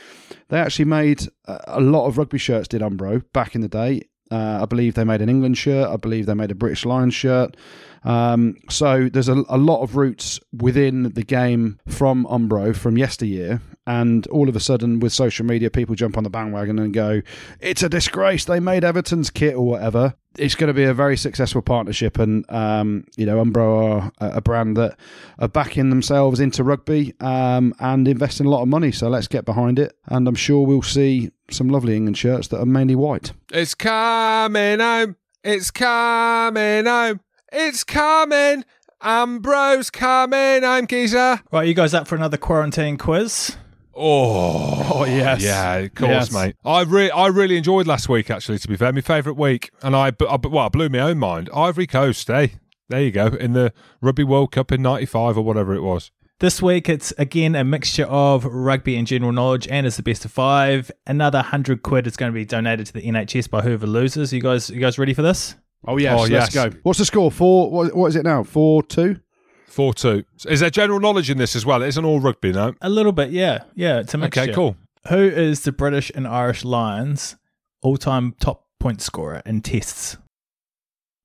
[0.48, 2.68] they actually made a lot of rugby shirts.
[2.68, 4.02] Did Umbro back in the day?
[4.32, 5.88] Uh, I believe they made an England shirt.
[5.88, 7.56] I believe they made a British Lions shirt.
[8.04, 13.62] Um, so there's a, a lot of roots within the game from Umbro from yesteryear.
[13.88, 17.24] And all of a sudden, with social media, people jump on the bandwagon and go,
[17.60, 18.46] it's a disgrace.
[18.46, 20.14] They made Everton's kit or whatever.
[20.38, 22.20] It's going to be a very successful partnership.
[22.20, 25.00] And, um, you know, Umbro are a brand that
[25.40, 28.92] are backing themselves into rugby um, and investing a lot of money.
[28.92, 29.96] So let's get behind it.
[30.06, 33.34] And I'm sure we'll see some lovely England shirts that are mainly white.
[33.52, 35.16] It's coming home.
[35.44, 37.22] It's coming home.
[37.52, 38.64] It's coming.
[39.02, 41.42] Umbro's coming home, geezer.
[41.52, 43.56] Right, you guys up for another quarantine quiz?
[43.96, 45.42] Oh, Oh, yes.
[45.42, 46.32] yeah, of course, Yes.
[46.34, 46.56] mate.
[46.66, 48.30] I really, I really enjoyed last week.
[48.30, 51.18] Actually, to be fair, my favourite week, and I, I, well, I blew my own
[51.20, 51.50] mind.
[51.54, 52.54] Ivory Coast, hey,
[52.90, 56.12] there you go, in the Rugby World Cup in '95 or whatever it was.
[56.40, 60.24] This week, it's again a mixture of rugby and general knowledge, and it's the best
[60.24, 60.90] of five.
[61.06, 64.32] Another hundred quid is going to be donated to the NHS by whoever loses.
[64.32, 65.56] You guys, you guys ready for this?
[65.88, 66.54] Oh yes, Oh, let's yes.
[66.54, 66.78] go.
[66.84, 67.32] What's the score?
[67.32, 67.72] Four.
[67.72, 68.44] What, what is it now?
[68.44, 69.20] Four two.
[69.68, 70.24] 4 2.
[70.50, 71.84] Is there general knowledge in this as well?
[71.84, 72.74] It isn't all rugby, no?
[72.82, 74.00] A little bit, yeah, yeah.
[74.00, 74.42] It's a mixture.
[74.42, 74.76] Okay, cool.
[75.10, 77.36] Who is the British and Irish Lions
[77.84, 80.18] all-time top point scorer in tests?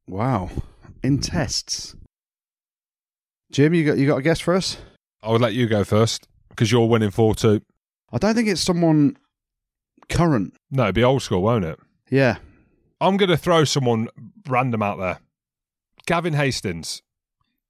[0.07, 0.51] Wow.
[1.03, 1.97] In tests.
[3.51, 4.77] Jim, you got you got a guess for us?
[5.23, 7.61] I would let you go first because you're winning 4 2.
[8.13, 9.17] I don't think it's someone
[10.11, 10.55] current.
[10.71, 11.79] No, it'd be old school, won't it?
[12.11, 12.37] Yeah.
[13.05, 14.09] I'm going to throw someone
[14.49, 15.19] random out there.
[16.07, 17.03] Gavin Hastings.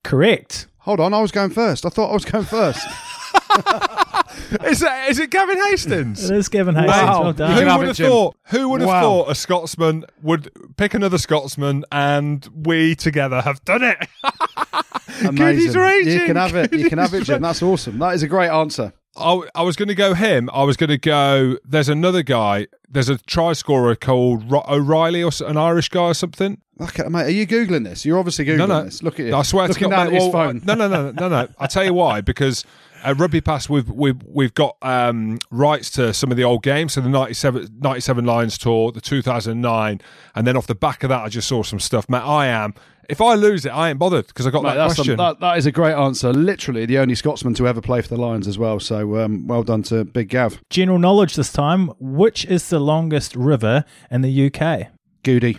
[0.05, 0.69] Correct.
[0.81, 1.85] Hold on, I was going first.
[1.85, 2.87] I thought I was going first.
[4.65, 6.31] is, it, is it Gavin Hastings?
[6.31, 6.97] It is Gavin Hastings.
[6.97, 7.23] Wow.
[7.23, 7.51] Well done.
[7.51, 8.11] Who would it, have Jim.
[8.11, 8.37] thought?
[8.47, 9.03] Who would have Wow.
[9.03, 13.99] thought a Scotsman would pick another Scotsman and we together have done it?
[15.21, 15.35] Amazing.
[15.35, 16.13] Goodies raging.
[16.13, 16.73] You can have it.
[16.73, 17.43] You can have it, Jim.
[17.43, 17.99] That's awesome.
[17.99, 18.93] That is a great answer.
[19.17, 20.51] I, I was going to go him.
[20.53, 21.57] I was going to go.
[21.65, 22.67] There's another guy.
[22.89, 26.61] There's a try scorer called Ro- O'Reilly or an Irish guy or something.
[26.81, 28.05] Okay, mate, are you googling this?
[28.05, 28.85] You're obviously googling No, no.
[28.85, 29.03] this.
[29.03, 29.35] Look at you.
[29.37, 30.61] I swear looking to God, mate, well, phone.
[30.65, 31.49] No, no, no, no, no.
[31.59, 32.21] I'll tell you why.
[32.21, 32.65] Because
[33.05, 36.95] at Rugby Pass, we've we've we've got um, rights to some of the old games.
[36.95, 40.01] So the 97, 97 Lions tour, the 2009,
[40.35, 42.09] and then off the back of that, I just saw some stuff.
[42.09, 42.75] Mate, I am.
[43.09, 45.17] If I lose it, I ain't bothered because I got Mate, that that's question.
[45.17, 46.33] some- that, that is a great answer.
[46.33, 48.81] Literally the only Scotsman to ever play for the Lions as well.
[48.81, 50.61] So um, well done to Big Gav.
[50.71, 51.89] General knowledge this time.
[51.99, 54.89] Which is the longest river in the UK?
[55.23, 55.59] Goody.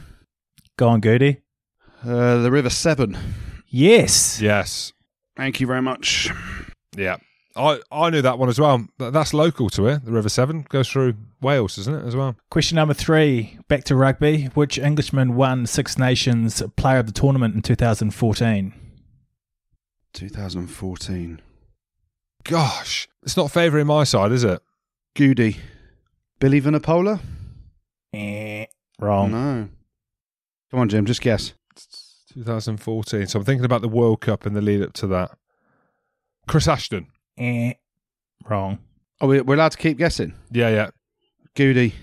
[0.78, 1.41] Go on, Goody.
[2.06, 3.18] Uh, the River Severn.
[3.68, 4.39] Yes.
[4.41, 4.93] yes.
[5.36, 6.30] Thank you very much.
[6.96, 7.18] Yeah.
[7.56, 8.86] I, I knew that one as well.
[8.97, 10.01] That's local to here.
[10.03, 12.36] The River Severn goes through Wales, isn't it, as well?
[12.49, 13.58] Question number three.
[13.70, 14.45] Back to rugby.
[14.56, 18.74] Which Englishman won Six Nations Player of the Tournament in 2014?
[20.14, 21.41] 2014.
[22.43, 24.62] Gosh, it's not favouring my side, is it?
[25.16, 25.58] Goody.
[26.39, 27.20] Billy Vunipola?
[28.14, 28.66] Eh,
[28.99, 29.32] wrong.
[29.32, 29.70] No.
[30.72, 31.06] Come on, Jim.
[31.06, 31.53] Just guess.
[32.34, 33.28] 2014.
[33.28, 35.32] So I'm thinking about the World Cup and the lead up to that.
[36.47, 37.08] Chris Ashton.
[37.38, 37.73] Eh,
[38.49, 38.79] wrong.
[39.21, 40.33] Oh, we- we're allowed to keep guessing.
[40.51, 40.89] Yeah, yeah.
[41.55, 41.93] Goody.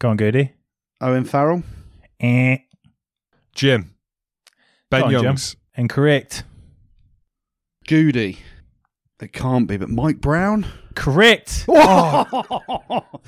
[0.00, 0.52] Go on, Goody.
[1.00, 1.62] Owen Farrell.
[2.20, 2.58] Eh,
[3.54, 3.94] Jim.
[4.90, 5.22] Ben Go on, Jim.
[5.24, 5.56] Youngs.
[5.76, 6.44] incorrect.
[7.86, 8.38] Goody.
[9.20, 10.66] It can't be, but Mike Brown.
[10.94, 11.64] Correct.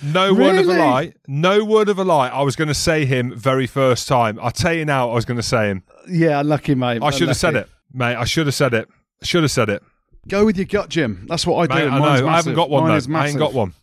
[0.01, 0.79] No word of a Really?
[0.79, 1.13] lie.
[1.27, 2.29] No word of a lie.
[2.29, 4.39] I was going to say him very first time.
[4.41, 5.83] I'll tell you now, I was going to say him.
[6.09, 7.03] Yeah, unlucky, mate.
[7.03, 8.15] I should have said it, mate.
[8.15, 8.89] I should have said it.
[9.23, 9.83] Should have said it.
[10.29, 11.27] Go with your gut, Jim.
[11.29, 11.89] That's what I Mate, do.
[11.91, 12.29] I Mine's know.
[12.29, 12.55] I haven't massive.
[12.57, 12.97] got one, Mine though.
[12.97, 13.75] is I ain't got one.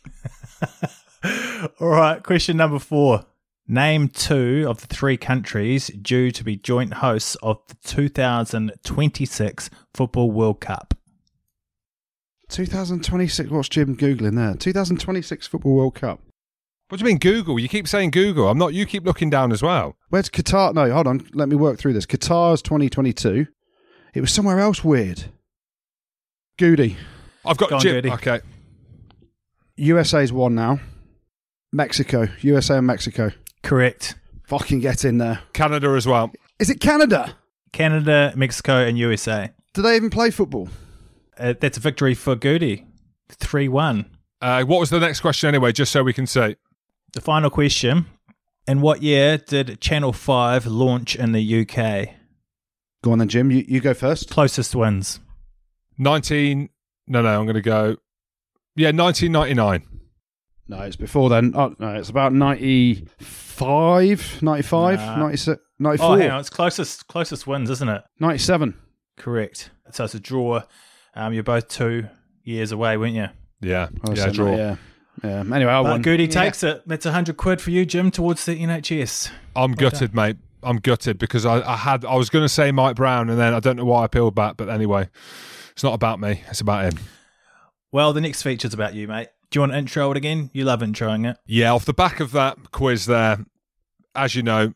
[1.79, 2.21] All right.
[2.23, 3.25] Question number four.
[3.67, 10.29] Name two of the three countries due to be joint hosts of the 2026 Football
[10.31, 10.93] World Cup.
[12.49, 13.49] 2026.
[13.49, 14.53] What's Jim googling there?
[14.55, 16.21] 2026 Football World Cup.
[16.89, 17.57] What do you mean Google?
[17.57, 18.47] You keep saying Google.
[18.47, 18.75] I'm not.
[18.75, 19.95] You keep looking down as well.
[20.09, 20.75] Where's Qatar?
[20.75, 21.27] No, hold on.
[21.33, 22.05] Let me work through this.
[22.05, 23.47] Qatar's 2022.
[24.13, 25.25] It was somewhere else weird.
[26.57, 26.97] Goody.
[27.45, 27.95] I've got Go on, Jim.
[27.95, 28.11] Goody.
[28.11, 28.39] Okay.
[29.77, 30.79] USA's one now.
[31.71, 32.27] Mexico.
[32.41, 33.31] USA and Mexico.
[33.63, 34.15] Correct.
[34.47, 35.41] Fucking get in there.
[35.53, 36.31] Canada as well.
[36.59, 37.35] Is it Canada?
[37.73, 39.51] Canada, Mexico, and USA.
[39.73, 40.69] Do they even play football?
[41.37, 42.85] Uh, that's a victory for Goody.
[43.29, 44.05] 3 1.
[44.41, 45.71] Uh, what was the next question anyway?
[45.73, 46.55] Just so we can say.
[47.13, 48.05] The final question
[48.67, 52.09] In what year did Channel 5 launch in the UK?
[53.03, 53.51] Go on then, Jim.
[53.51, 54.29] You, you go first.
[54.29, 55.19] Closest wins.
[55.97, 56.69] 19.
[57.07, 57.39] No, no.
[57.39, 57.97] I'm going to go.
[58.75, 59.85] Yeah, 1999.
[60.67, 61.53] No, it's before then.
[61.55, 65.15] Oh, no, it's about 95, 95, Nah.
[65.17, 66.39] 96, 94, Oh, hang on.
[66.39, 68.01] It's closest closest wins, isn't it?
[68.19, 68.73] 97.
[69.17, 69.69] Correct.
[69.91, 70.63] So it's a draw.
[71.13, 72.07] Um, you're both two
[72.43, 73.27] years away, weren't you?
[73.61, 73.89] Yeah.
[74.07, 74.55] Oh, yeah, so, draw.
[74.55, 74.75] Yeah.
[75.23, 75.39] yeah.
[75.41, 76.01] Anyway, I But won.
[76.01, 76.29] Goody Yeah.
[76.31, 76.81] takes it.
[76.87, 79.29] That's 100 quid for you, Jim, towards the NHS.
[79.55, 80.37] I'm gutted, mate.
[80.63, 83.53] I'm gutted because I, I had I was going to say Mike Brown and then
[83.53, 85.09] I don't know why I peeled back, but anyway,
[85.75, 86.41] it's not about me.
[86.47, 86.99] It's about him.
[87.91, 89.27] Well, the next feature's about you, mate.
[89.51, 90.49] Do you want to intro it again?
[90.53, 91.37] You love introing it.
[91.45, 93.45] Yeah, off the back of that quiz there,
[94.15, 94.73] as you know,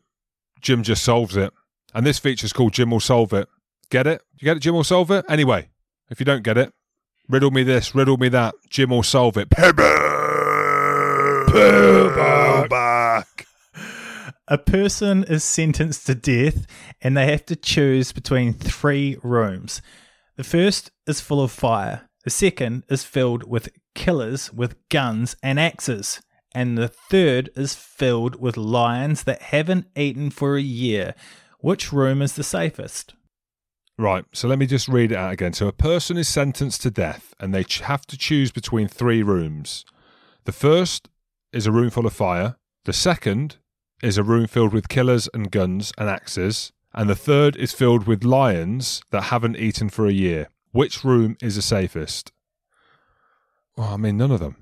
[0.60, 1.52] Jim just solves it,
[1.94, 3.48] and this feature's called Jim will solve it.
[3.90, 4.22] Get it?
[4.38, 4.60] You get it?
[4.60, 5.24] Jim will solve it.
[5.28, 5.70] Anyway,
[6.10, 6.72] if you don't get it,
[7.28, 8.54] riddle me this, riddle me that.
[8.68, 9.48] Jim will solve it.
[12.68, 13.46] Back.
[14.48, 16.66] A person is sentenced to death
[17.00, 19.80] and they have to choose between three rooms.
[20.40, 25.60] The first is full of fire, the second is filled with killers with guns and
[25.60, 26.22] axes,
[26.54, 31.14] and the third is filled with lions that haven't eaten for a year.
[31.58, 33.12] Which room is the safest?
[33.98, 35.52] Right, so let me just read it out again.
[35.52, 39.84] So a person is sentenced to death and they have to choose between three rooms.
[40.46, 41.10] The first
[41.52, 43.58] is a room full of fire, the second
[44.02, 48.06] is a room filled with killers and guns and axes, and the third is filled
[48.06, 50.48] with lions that haven't eaten for a year.
[50.72, 52.32] Which room is the safest?
[53.76, 54.56] Well, I mean, none of them.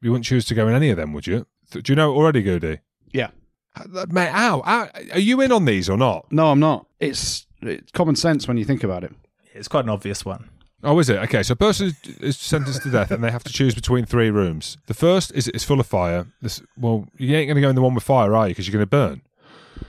[0.00, 1.46] You wouldn't choose to go in any of them, would you?
[1.70, 2.80] Do you know already, Goody?
[3.12, 3.30] Yeah.
[3.76, 4.88] Uh, Mate, how, how?
[5.12, 6.30] Are you in on these or not?
[6.32, 6.86] No, I'm not.
[6.98, 9.12] It's, it's common sense when you think about it.
[9.54, 10.48] It's quite an obvious one.
[10.82, 11.18] Oh, is it?
[11.18, 14.30] Okay, so a person is sentenced to death and they have to choose between three
[14.30, 14.78] rooms.
[14.86, 16.26] The first is it's full of fire.
[16.40, 18.52] This, well, you ain't going to go in the one with fire, are you?
[18.52, 19.20] Because you're going to burn.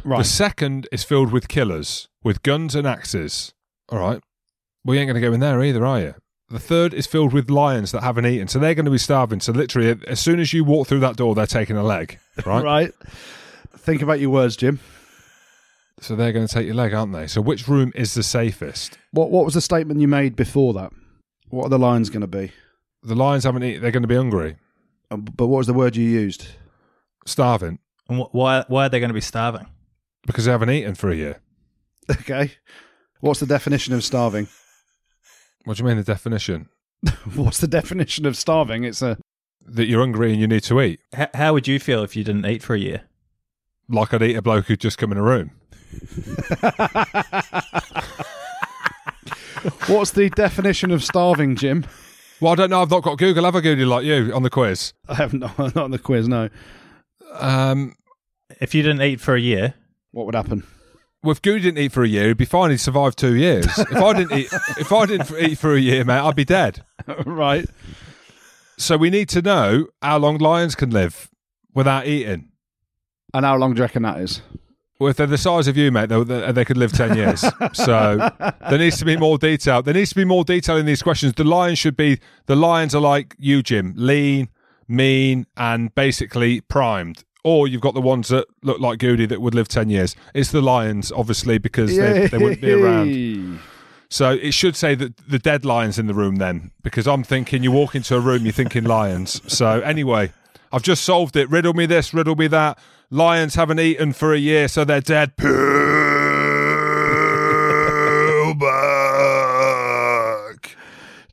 [0.06, 3.54] The second is filled with killers, with guns and axes.
[3.90, 4.20] All right.
[4.84, 6.16] We ain't going to go in there either, are you?
[6.50, 9.40] The third is filled with lions that haven't eaten, so they're going to be starving.
[9.40, 12.64] So literally, as soon as you walk through that door, they're taking a leg, right?
[12.64, 12.92] Right.
[13.78, 14.80] Think about your words, Jim.
[16.02, 17.28] So they're going to take your leg, aren't they?
[17.28, 18.98] So which room is the safest?
[19.12, 20.92] What What was the statement you made before that?
[21.50, 22.52] What are the lions going to be?
[23.04, 24.58] The lions haven't eaten; they're going to be hungry,
[25.12, 26.48] Uh, But what was the word you used?
[27.26, 27.78] starving,
[28.10, 29.68] And wh- why why are they going to be starving?
[30.26, 31.40] Because they haven't eaten for a year.
[32.10, 32.54] Okay.
[33.20, 34.48] What's the definition of starving?
[35.66, 36.70] What do you mean the definition?
[37.36, 38.84] What's the definition of starving?
[38.84, 39.18] It's a
[39.66, 41.00] That you're hungry and you need to eat.
[41.16, 43.04] H- how would you feel if you didn't eat for a year?
[43.90, 45.52] Like I'd eat a bloke who'd just come in a room.
[49.88, 51.86] What's the definition of starving, Jim?
[52.40, 52.82] Well, I don't know.
[52.82, 53.44] I've not got Google.
[53.46, 54.94] Have I Googled like you on the quiz?
[55.08, 56.28] I haven't not on the quiz.
[56.28, 56.50] No.
[57.40, 57.94] Um,
[58.60, 59.76] If you didn't eat for a year,
[60.12, 60.64] What would happen?
[61.24, 62.72] well, if Goo didn't eat for a year, he'd be fine.
[62.72, 63.66] He'd survive two years.
[63.78, 66.84] if I didn't eat, if I didn't eat for a year, mate, I'd be dead.
[67.26, 67.70] right.
[68.78, 71.30] So we need to know how long lions can live
[71.76, 72.50] without eating.
[73.34, 74.42] And how long do you reckon that is?
[75.00, 77.44] Well, if they're the size of you, mate, they, they, they could live 10 years.
[77.74, 78.30] so
[78.70, 79.82] there needs to be more detail.
[79.82, 81.34] There needs to be more detail in these questions.
[81.34, 84.50] The lions should be, the lions are like you, Jim, lean,
[84.88, 87.24] mean, and basically primed.
[87.44, 90.16] Or you've got the ones that look like Goody that would live 10 years.
[90.36, 93.08] It's the lions, obviously, because they, they wouldn't be around.
[94.10, 97.64] So it should say that the dead lions in the room then, because I'm thinking
[97.64, 99.42] you walk into a room, you're thinking lions.
[99.52, 100.32] So anyway,
[100.72, 101.50] I've just solved it.
[101.50, 102.78] Riddle me this, riddle me that.
[103.10, 105.36] Lions haven't eaten for a year, so they're dead.
[105.38, 105.52] Pillback.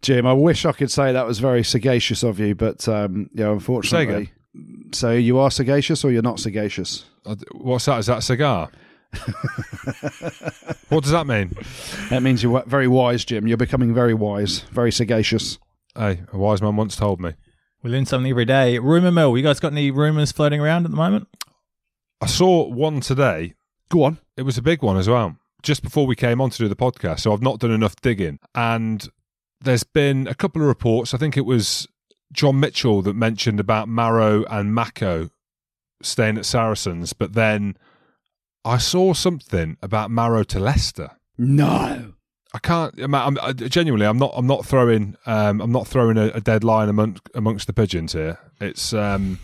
[0.00, 3.50] Jim, I wish I could say that was very sagacious of you, but um, yeah,
[3.50, 4.30] unfortunately.
[4.92, 7.04] So you are sagacious or you're not sagacious?
[7.24, 7.98] Uh, What's that?
[7.98, 8.70] Is that a cigar?
[10.88, 11.52] what does that mean?
[12.10, 13.46] That means you're very wise, Jim.
[13.46, 15.58] You're becoming very wise, very sagacious.
[15.96, 17.34] Hey, a wise man once told me.
[17.82, 18.78] we learn something every day.
[18.78, 19.36] Rumor mill.
[19.36, 21.28] You guys got any rumors floating around at the moment?
[22.20, 23.54] I saw one today
[23.90, 24.18] Go on.
[24.36, 25.36] It was a big one as well.
[25.62, 28.38] Just before we came on to do the podcast, so I've not done enough digging.
[28.54, 29.08] And
[29.60, 31.14] there's been a couple of reports.
[31.14, 31.88] I think it was
[32.32, 35.30] John Mitchell that mentioned about Maro and Mako
[36.02, 37.76] staying at Saracens, but then
[38.64, 41.10] I saw something about Maro to Leicester.
[41.36, 42.14] No.
[42.54, 42.98] I can't.
[43.00, 44.32] I'm, I'm, I, genuinely, I'm not.
[44.34, 45.16] I'm not throwing.
[45.26, 48.38] Um, I'm not throwing a, a deadline among, amongst the pigeons here.
[48.60, 48.94] It's.
[48.94, 49.38] Um,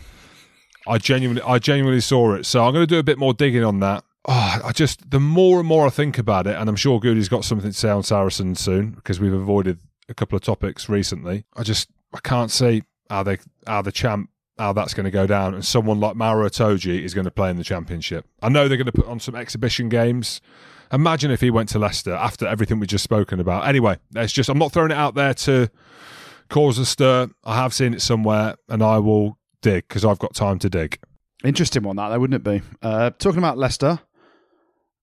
[0.87, 2.45] I genuinely, I genuinely saw it.
[2.45, 4.03] So I'm going to do a bit more digging on that.
[4.27, 7.29] Oh, I just the more and more I think about it, and I'm sure Goody's
[7.29, 9.79] got something to say on Saracens soon because we've avoided
[10.09, 11.45] a couple of topics recently.
[11.55, 13.37] I just I can't see how they
[13.67, 17.13] how the champ how that's going to go down, and someone like Maro Itoje is
[17.13, 18.25] going to play in the championship.
[18.41, 20.39] I know they're going to put on some exhibition games.
[20.93, 23.67] Imagine if he went to Leicester after everything we've just spoken about.
[23.67, 25.69] Anyway, it's just I'm not throwing it out there to
[26.49, 27.29] cause a stir.
[27.43, 30.99] I have seen it somewhere, and I will dig because I've got time to dig.
[31.43, 32.61] Interesting one, that, though, wouldn't it be?
[32.81, 33.99] Uh, talking about Leicester,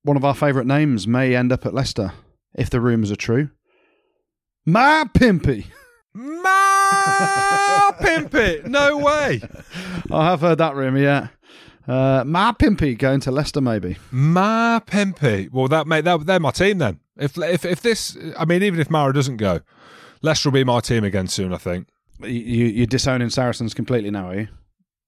[0.02, 2.12] one of our favourite names may end up at Leicester
[2.54, 3.50] if the rumours are true.
[4.66, 5.66] Mapimpi.
[7.92, 8.66] Ma pimp it!
[8.66, 9.40] No way.
[10.10, 11.28] I have heard that rumour, yeah.
[11.86, 13.96] Uh, Mapimpi going to Leicester, maybe.
[14.12, 15.50] Mapimpi.
[15.50, 17.00] Well, that mate, that, they're my team then.
[17.16, 19.60] If if if this, I mean, even if Maro doesn't go,
[20.22, 21.52] Leicester will be my team again soon.
[21.52, 21.88] I think.
[22.20, 24.48] You, you, you're disowning Saracens completely now, are you?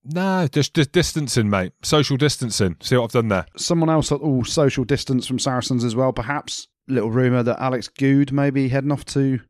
[0.04, 1.72] No, just just distancing, mate.
[1.82, 2.76] Social distancing.
[2.80, 3.46] See what I've done there.
[3.56, 6.68] Someone else at all social distance from Saracens as well, perhaps.
[6.86, 9.40] Little rumour that Alex Goode may be heading off to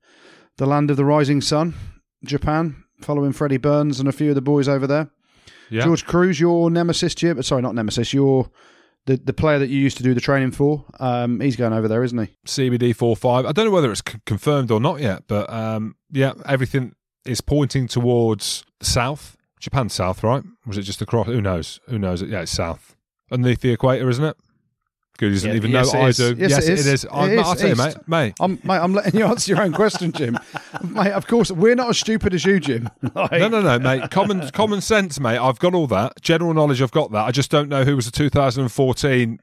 [0.57, 1.74] the land of the rising sun,
[2.25, 5.11] Japan, following Freddie Burns and a few of the boys over there.
[5.70, 5.85] Yeah.
[5.85, 7.43] George Kruis, your nemesis, Jim.
[7.43, 8.12] Sorry, not nemesis.
[8.12, 8.51] Your
[9.07, 10.85] the the player that you used to do the training for.
[11.01, 12.35] Um, he's going over there, isn't he?
[12.47, 13.47] CBD four five.
[13.47, 16.95] I don't know whether it's c- confirmed or not yet, but um, yeah, everything
[17.25, 20.43] is pointing towards south, Japan south, right?
[20.66, 21.27] Was it just across?
[21.27, 21.81] Who knows?
[21.89, 22.22] Who knows?
[22.22, 22.95] Yeah, it's south,
[23.31, 24.37] underneath the equator, isn't it?
[25.17, 26.17] Good, he doesn't Yeah, even yes, know it I is.
[26.17, 26.35] do.
[26.37, 26.87] Yes, Yes, it is.
[26.87, 27.05] it is.
[27.05, 27.97] It I, is, I'll tell you, mate.
[28.09, 30.39] Mate, I'm, mate, I'm letting you answer your own question, Jim.
[30.85, 32.91] mate, of course, we're not as stupid as you, Jim.
[33.15, 34.11] Like- No, no, no, mate.
[34.11, 35.39] Common common sense, mate.
[35.39, 36.21] I've got all that.
[36.21, 37.25] General knowledge, I've got that.
[37.27, 39.39] I just don't know who was the 2014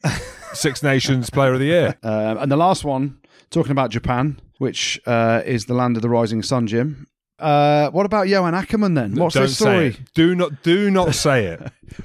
[0.53, 1.95] Six Nations Player of the Year.
[2.03, 3.19] Um, and the last one,
[3.49, 7.07] talking about Japan, which uh, is the land of the rising sun, Jim.
[7.39, 9.15] Uh, what about Johan Ackermann then?
[9.15, 9.88] What's the story?
[9.88, 9.99] it.
[10.13, 11.59] Do not, do not say it.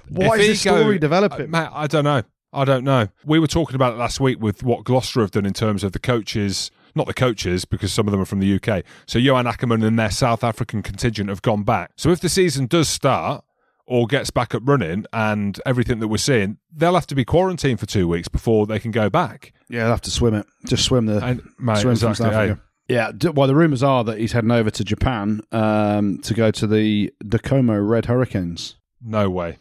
[0.09, 1.51] What If is he the story go- developing?
[1.51, 2.23] Mate, I don't know.
[2.57, 3.09] I don't know.
[3.25, 5.93] We were talking about it last week with what Gloucester have done in terms of
[5.93, 8.83] the coaches, not the coaches, because some of them are from the UK.
[9.07, 11.91] So Johan Ackermann and their South African contingent have gone back.
[11.97, 13.45] So if the season does start
[13.87, 17.79] or gets back up running and everything that we're seeing, they'll have to be quarantined
[17.79, 19.53] for two weeks before they can go back.
[19.69, 20.47] yeah, they'll have to swim it.
[20.67, 22.61] Just swim the And mate, swim from South Africa.
[22.89, 26.51] Yeah, d- well, the rumours are that he's heading over to Japan um, to go
[26.53, 28.77] to the Docomo Red Hurricanes.
[29.05, 29.59] no way.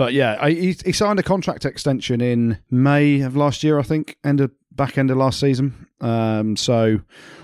[0.00, 3.82] But yeah, I, he, he signed a contract extension in May of last year, I
[3.82, 5.88] think, end of back end of last season.
[6.00, 7.02] Um, so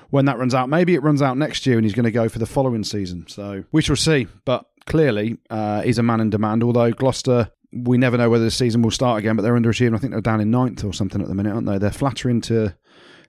[0.09, 2.30] when that runs out, maybe it runs out next year, and he's going to go
[2.30, 3.26] for the following season.
[3.28, 4.26] So we shall see.
[4.46, 6.62] But clearly, uh, he's a man in demand.
[6.62, 9.94] Although Gloucester, we never know whether the season will start again, but they're underachieving.
[9.94, 11.76] I think they're down in ninth or something at the minute, aren't they?
[11.76, 12.74] They're flattering to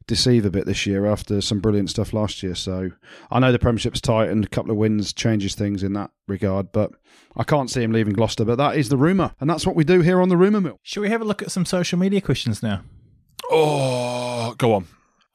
[0.08, 2.56] deceive a bit this year after some brilliant stuff last year.
[2.56, 2.92] So
[3.30, 6.72] I know the Premiership's tight and a couple of wins changes things in that regard,
[6.72, 6.92] but
[7.36, 8.46] I can't see him leaving Gloucester.
[8.46, 10.80] But that is the rumour, and that's what we do here on the Rumour Mill.
[10.82, 12.82] Should we have a look at some social media questions now?
[13.52, 14.88] Oh, go on.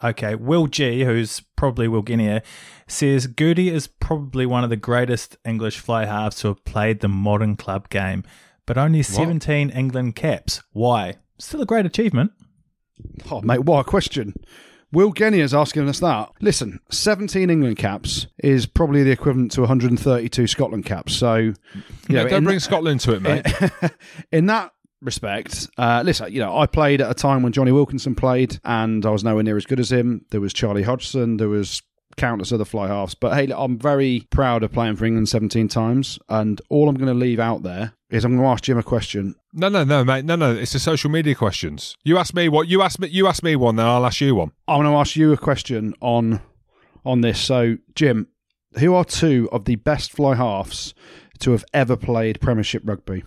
[0.03, 2.41] Okay, Will G, who's probably Will Guinea,
[2.89, 7.09] says Goody is probably one of the greatest English fly halves to have played the
[7.09, 8.25] modern club game,
[8.67, 10.61] but only 17 England caps.
[10.73, 11.19] Why?
[11.39, 12.33] Still a great achievement.
[13.31, 14.35] Oh, mate, what a question.
[14.93, 16.31] Will Genny is asking us that.
[16.41, 21.15] Listen, 17 England caps is probably the equivalent to 132 Scotland caps.
[21.15, 21.55] So, you
[22.09, 23.47] Yeah, know, don't in- bring Scotland to it, mate.
[24.33, 28.15] in that respect, uh, listen, you know, I played at a time when Jonny Wilkinson
[28.15, 30.27] played, and I was nowhere near as good as him.
[30.31, 31.81] There was Charlie Hodgson, there was
[32.19, 33.15] countless other fly halves.
[33.15, 37.09] But hey, I'm very proud of playing for England 17 times, and all I'm going
[37.09, 39.35] to leave out there is I'm going to ask Jim a question.
[39.55, 40.27] No, no, no, mate.
[40.27, 40.55] No, no.
[40.55, 41.97] It's the social media questions.
[42.05, 43.09] You ask me what you ask me.
[43.09, 44.53] You ask me one, then I'll ask you one.
[44.69, 46.41] I'm going to ask you a question on
[47.05, 47.41] on this.
[47.41, 48.29] So, Jim,
[48.79, 50.95] who are two of the best fly halves
[51.41, 53.25] to have ever played Premiership rugby?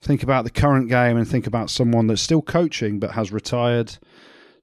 [0.00, 3.98] Think about the current game and think about someone that's still coaching but has retired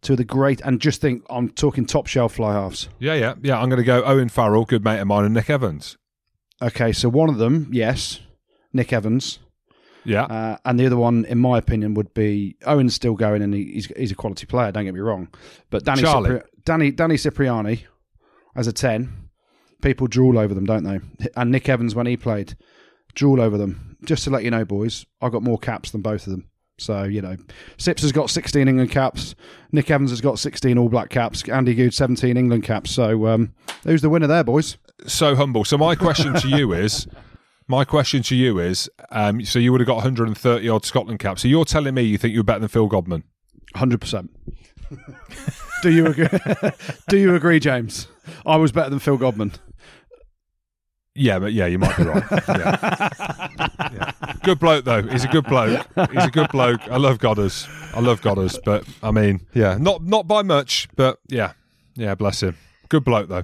[0.01, 0.61] to the great.
[0.61, 2.89] And just think, I'm talking top shelf fly halves.
[2.97, 3.59] Yeah, yeah, yeah.
[3.59, 5.97] I'm going to go Owen Farrell, good mate of mine, and Nick Evans.
[6.61, 8.21] Okay, so one of them, yes,
[8.75, 9.39] Nick Evans.
[10.07, 13.55] Yeah, Uh, and the other one, in my opinion, would be Owen's still going, and
[13.55, 14.71] he's he's a quality player.
[14.71, 15.29] Don't get me wrong,
[15.71, 17.85] but Danny Cipri- Danny Danny Cipriani
[18.55, 19.29] as a ten,
[19.81, 20.99] people drool over them, don't they?
[21.35, 22.55] And Nick Evans when he played,
[23.15, 23.97] drool over them.
[24.05, 26.49] Just to let you know, boys, I got more caps than both of them.
[26.77, 27.37] So you know,
[27.77, 29.33] Sips has got 16 England caps.
[29.71, 31.47] Nick Evans has got 16 All Black caps.
[31.49, 32.91] Andy Good 17 England caps.
[32.91, 34.77] So um, who's the winner there, boys?
[35.07, 35.65] so humble.
[35.65, 37.07] So my question to you is,
[37.67, 41.41] my question to you is, um, so you would have got 130 odd Scotland caps.
[41.41, 43.23] So you're telling me you think you're better than Phil Godman?
[43.75, 44.31] Hundred percent.
[45.81, 46.27] Do you agree?
[47.09, 48.07] Do you agree, James?
[48.45, 49.53] I was better than Phil Godman.
[51.15, 52.23] Yeah, but yeah, you might be right.
[52.47, 53.09] Yeah.
[53.93, 54.11] Yeah.
[54.43, 55.01] Good bloke though.
[55.03, 55.87] He's a good bloke.
[56.11, 56.81] He's a good bloke.
[56.89, 57.67] I love Godders.
[57.93, 61.53] I love Godders, but I mean, yeah, not not by much, but yeah,
[61.95, 62.57] yeah, bless him.
[62.89, 63.43] Good bloke though.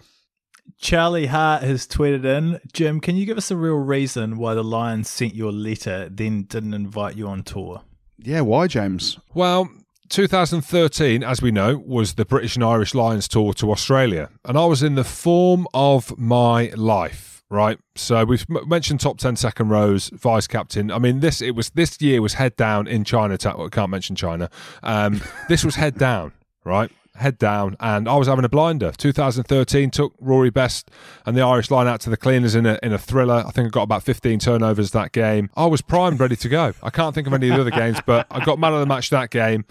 [0.81, 4.63] Charlie Hart has tweeted in Jim, can you give us a real reason why the
[4.63, 7.83] Lions sent you a letter, then didn't invite you on tour?
[8.17, 9.19] Yeah, why, James?
[9.35, 9.69] Well,
[10.09, 14.65] 2013, as we know, was the British and Irish Lions tour to Australia, and I
[14.65, 17.29] was in the form of my life.
[17.47, 20.89] Right, so we've mentioned top 10 second rows, vice captain.
[20.89, 23.37] I mean, this it was this year was head down in China.
[23.43, 24.49] Well, I can't mention China.
[24.81, 26.31] Um, this was head down,
[26.63, 26.89] right?
[27.21, 28.91] Head down, and I was having a blinder.
[28.97, 30.89] 2013 took Rory Best
[31.25, 33.43] and the Irish line out to the cleaners in a in a thriller.
[33.45, 35.51] I think I got about 15 turnovers that game.
[35.55, 36.73] I was primed, ready to go.
[36.81, 38.87] I can't think of any of the other games, but I got man of the
[38.87, 39.65] match that game.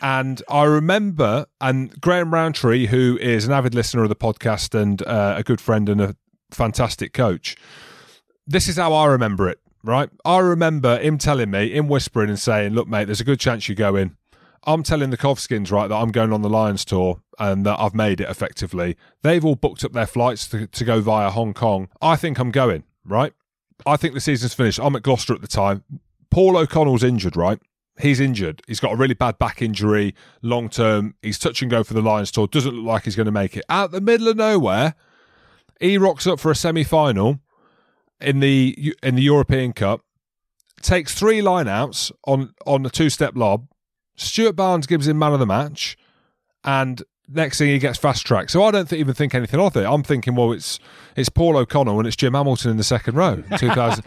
[0.00, 5.02] And I remember, and Graham Rowntree, who is an avid listener of the podcast and
[5.02, 6.16] uh, a good friend and a
[6.50, 7.56] fantastic coach,
[8.46, 10.08] this is how I remember it, right?
[10.24, 13.68] I remember him telling me, him whispering and saying, Look, mate, there's a good chance
[13.68, 14.16] you go in.
[14.64, 17.94] I'm telling the Kovskins, right, that I'm going on the Lions tour and that I've
[17.94, 18.96] made it effectively.
[19.22, 21.88] They've all booked up their flights to, to go via Hong Kong.
[22.02, 23.32] I think I'm going, right?
[23.86, 24.80] I think the season's finished.
[24.82, 25.84] I'm at Gloucester at the time.
[26.30, 27.60] Paul O'Connell's injured, right?
[28.00, 28.62] He's injured.
[28.66, 31.14] He's got a really bad back injury, long term.
[31.22, 32.46] He's touch and go for the Lions tour.
[32.46, 33.64] Doesn't look like he's going to make it.
[33.68, 34.94] Out the middle of nowhere,
[35.80, 37.40] he rocks up for a semi final
[38.20, 40.02] in the in the European Cup,
[40.80, 43.66] takes three lineouts on on a two step lob,
[44.18, 45.96] Stuart Barnes gives him man of the match,
[46.64, 48.50] and next thing he gets fast track.
[48.50, 49.84] So I don't th- even think anything of it.
[49.84, 50.78] I'm thinking, well, it's
[51.16, 53.42] it's Paul O'Connell and it's Jim Hamilton in the second row.
[53.58, 54.04] 2000.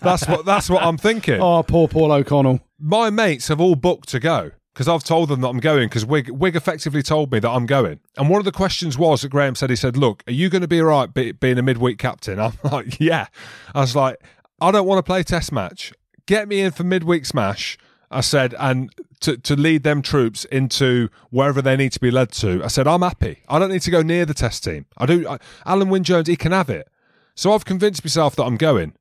[0.00, 1.40] that's what that's what I'm thinking.
[1.40, 2.60] Oh, poor Paul O'Connell.
[2.78, 6.06] My mates have all booked to go because I've told them that I'm going because
[6.06, 7.98] Wig, Wig effectively told me that I'm going.
[8.16, 10.62] And one of the questions was that Graham said, he said, look, are you going
[10.62, 12.38] to be all right be, being a midweek captain?
[12.40, 13.26] I'm like, yeah.
[13.74, 14.22] I was like,
[14.60, 15.92] I don't want to play test match.
[16.26, 17.76] Get me in for midweek smash.
[18.10, 22.32] I said, and to, to lead them troops into wherever they need to be led
[22.32, 22.64] to.
[22.64, 23.42] I said, I'm happy.
[23.48, 24.86] I don't need to go near the test team.
[24.96, 25.28] I do.
[25.28, 26.88] I, Alun Wyn Jones, he can have it.
[27.34, 28.94] So I've convinced myself that I'm going.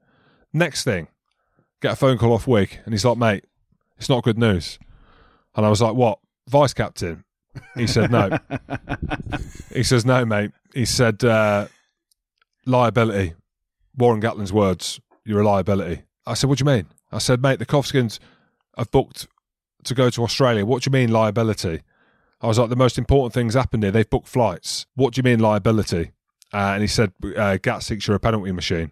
[0.54, 1.08] Next thing,
[1.82, 3.46] get a phone call off Wig, and he's like, mate,
[3.98, 4.80] it's not good news.
[5.56, 6.20] And I was like, what?
[6.48, 7.24] Vice captain?
[7.76, 8.38] He said, no.
[9.74, 10.52] he says, no, mate.
[10.74, 11.68] He said, uh,
[12.66, 13.34] liability.
[13.98, 16.04] Warren Gatland's words, you're a liability.
[16.26, 16.88] I said, what do you mean?
[17.12, 18.20] I said, mate, the Kofskins
[18.78, 19.28] have booked
[19.84, 20.66] to go to Australia.
[20.66, 21.82] What do you mean liability?
[22.42, 23.92] I was like, the most important thing's happened here.
[23.92, 24.86] They've booked flights.
[24.96, 26.12] What do you mean liability?
[26.54, 28.92] Uh, and he said, uh, Gats thinks you're a penalty machine.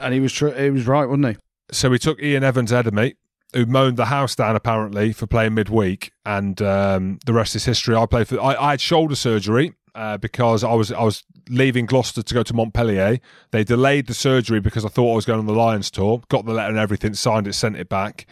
[0.00, 1.36] And he was tr- he was right, wasn't he?
[1.70, 3.14] So we took Ian Evans Eddermeet,
[3.54, 7.94] who moaned the house down apparently for playing midweek, and um, the rest is history.
[7.96, 8.40] I played for.
[8.40, 12.42] I, I had shoulder surgery uh, because I was I was leaving Gloucester to go
[12.42, 13.18] to Montpellier.
[13.50, 16.22] They delayed the surgery because I thought I was going on the Lions tour.
[16.28, 18.26] Got the letter and everything, signed it, sent it back.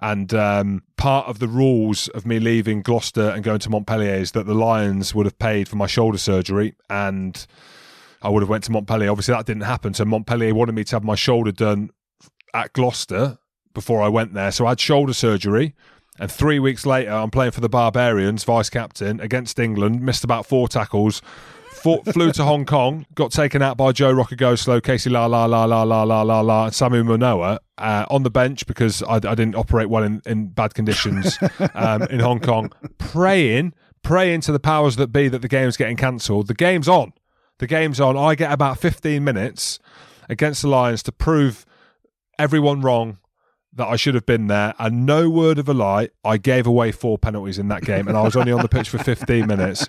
[0.00, 4.32] And um, part of the rules of me leaving Gloucester and going to Montpellier is
[4.32, 7.46] that the Lions would have paid for my shoulder surgery and.
[8.20, 9.12] I would have went to Montpellier.
[9.12, 9.94] Obviously, that didn't happen.
[9.94, 11.90] So Montpellier wanted me to have my shoulder done
[12.52, 13.38] at Gloucester
[13.74, 14.50] before I went there.
[14.50, 15.76] So I had shoulder surgery.
[16.18, 20.02] And three weeks later, I'm playing for the Barbarians, vice captain, against England.
[20.02, 21.22] Missed about four tackles.
[21.70, 25.64] Fought, flew to Hong Kong, got taken out by Joe Rokocoko, Casey La La La
[25.64, 29.18] La La La La La, and Samu Manoa uh, on the bench because I, I,
[29.18, 31.38] didn't operate well in, in bad conditions
[31.74, 32.72] um, in Hong Kong.
[32.98, 36.48] Praying, praying to the powers that be that the game's getting cancelled.
[36.48, 37.12] The game's on.
[37.58, 38.16] The game's on.
[38.16, 39.78] I get about 15 minutes
[40.28, 41.64] against the Lions to prove
[42.40, 43.18] everyone wrong
[43.78, 44.74] that I should have been there.
[44.78, 48.16] And no word of a lie, I gave away four penalties in that game, and
[48.16, 49.88] I was only on the pitch for 15 minutes.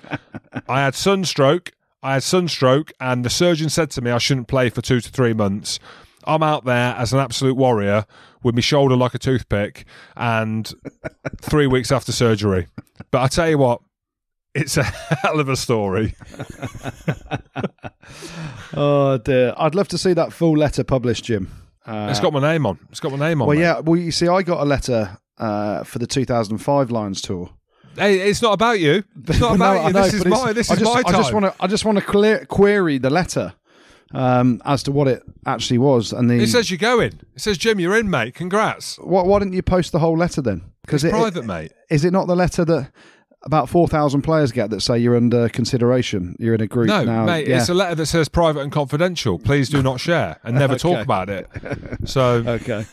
[0.69, 1.73] I had sunstroke.
[2.01, 5.09] I had sunstroke, and the surgeon said to me I shouldn't play for two to
[5.09, 5.79] three months.
[6.23, 8.05] I'm out there as an absolute warrior
[8.41, 9.85] with my shoulder like a toothpick,
[10.15, 10.71] and
[11.41, 12.67] three weeks after surgery.
[13.11, 13.81] But I tell you what,
[14.55, 16.15] it's a hell of a story.
[18.73, 19.53] oh dear!
[19.57, 21.51] I'd love to see that full letter published, Jim.
[21.89, 22.77] Uh, it's got my name on.
[22.91, 23.47] It's got my name on.
[23.47, 23.63] Well, mate.
[23.63, 23.79] yeah.
[23.79, 27.49] Well, you see, I got a letter uh, for the 2005 Lions tour.
[27.95, 29.03] Hey, it's not about you.
[29.27, 29.93] It's not No, about I you.
[29.93, 30.53] know, this is my.
[30.53, 31.55] This I is just, my I just want to.
[31.59, 33.53] I just want to clear, query the letter
[34.13, 36.35] um, as to what it actually was, and the.
[36.35, 37.13] It says you're going.
[37.35, 38.35] It says Jim, you're in, mate.
[38.35, 38.97] Congrats.
[38.99, 40.61] why, why didn't you post the whole letter then?
[40.85, 41.71] Because It's it, private, mate.
[41.89, 42.91] is it not the letter that
[43.43, 46.35] about four thousand players get that say you're under consideration?
[46.39, 47.25] You're in a group No, now.
[47.25, 47.47] mate.
[47.47, 47.59] yeah.
[47.59, 49.39] It's a letter that says private and confidential.
[49.39, 51.47] Please do not share and never talk about it.
[52.05, 52.85] So okay.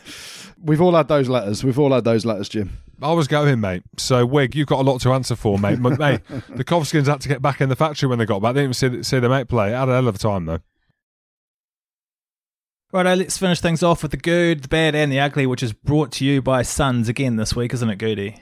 [0.61, 1.63] We've all had those letters.
[1.63, 2.77] We've all had those letters, Jim.
[3.01, 3.83] I was going, mate.
[3.97, 5.79] So Wig, you've got a lot to answer for, mate.
[5.79, 8.55] Mate, the Kovskins had to get back in the factory when they got back.
[8.55, 9.71] They didn't even see, see their mate play.
[9.71, 10.59] Had a hell of a time though.
[12.93, 15.73] Righto, let's finish things off with the good, the bad, and the ugly, which is
[15.73, 18.37] brought to you by Sons again this week, isn't it, Goodey?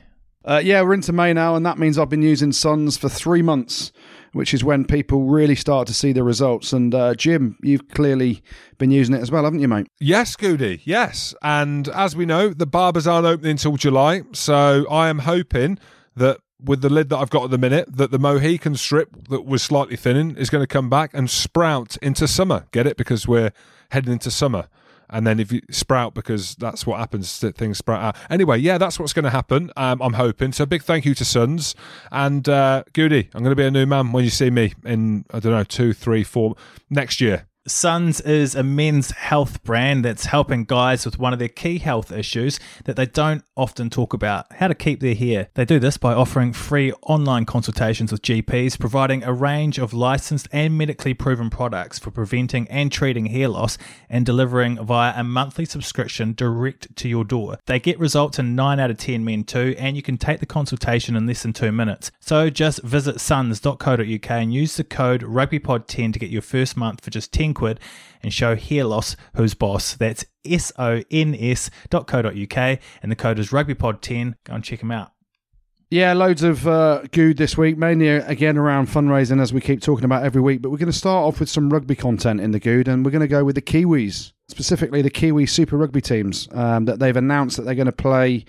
[0.46, 3.42] Uh, yeah, we're into May now, and that means I've been using Sons for three
[3.42, 3.92] months,
[4.32, 6.72] which is when people really start to see the results.
[6.72, 8.44] And uh, Jim, you've clearly
[8.78, 9.88] been using it as well, haven't you, mate?
[10.00, 10.82] Yes, Goodey.
[10.86, 14.22] Yes, and as we know, the barbers aren't opening until July.
[14.34, 15.80] So I am hoping
[16.16, 19.46] that with the lid that I've got at the minute, that the Mohican strip that
[19.46, 22.68] was slightly thinning is going to come back and sprout into summer.
[22.72, 22.98] Get it?
[22.98, 23.52] Because we're
[23.90, 24.68] heading into summer.
[25.10, 28.18] And then if you sprout, because that's what happens, that things sprout out.
[28.30, 29.72] Anyway, yeah, that's what's going to happen.
[29.78, 30.52] Um, I'm hoping.
[30.52, 31.76] So big thank you to Sons
[32.12, 33.30] and uh, Goodey.
[33.34, 35.64] I'm going to be a new man when you see me in I don't know
[35.64, 36.56] two, three, four
[36.90, 37.48] next year.
[37.68, 42.12] Sons is a men's health brand that's helping guys with one of their key health
[42.12, 45.48] issues that they don't often talk about how to keep their hair.
[45.56, 50.48] They do this by offering free online consultations with GPs, providing a range of licensed
[50.52, 53.80] and medically proven products for preventing and treating hair loss,
[54.12, 57.58] and delivering via a monthly subscription direct to your door.
[57.66, 60.46] They get results in 9 out of 10 men too, and you can take the
[60.46, 62.12] consultation in less than two minutes.
[62.20, 67.10] So just visit sons.co.uk and use the code RugbyPod10 to get your first month for
[67.10, 69.96] just 10 and show hair loss who's boss.
[69.96, 74.36] That's S O N S dot co dot UK and the code is RugbyPod10.
[74.44, 75.12] Go and check them out.
[75.92, 79.82] Yeah, loads of uh, good this week, mainly uh, again around fundraising, as we keep
[79.82, 80.62] talking about every week.
[80.62, 83.12] But we're going to start off with some rugby content in the good, and we're
[83.12, 87.16] going to go with the Kiwis, specifically the Kiwi Super Rugby teams um, that they've
[87.16, 88.46] announced that they're going to play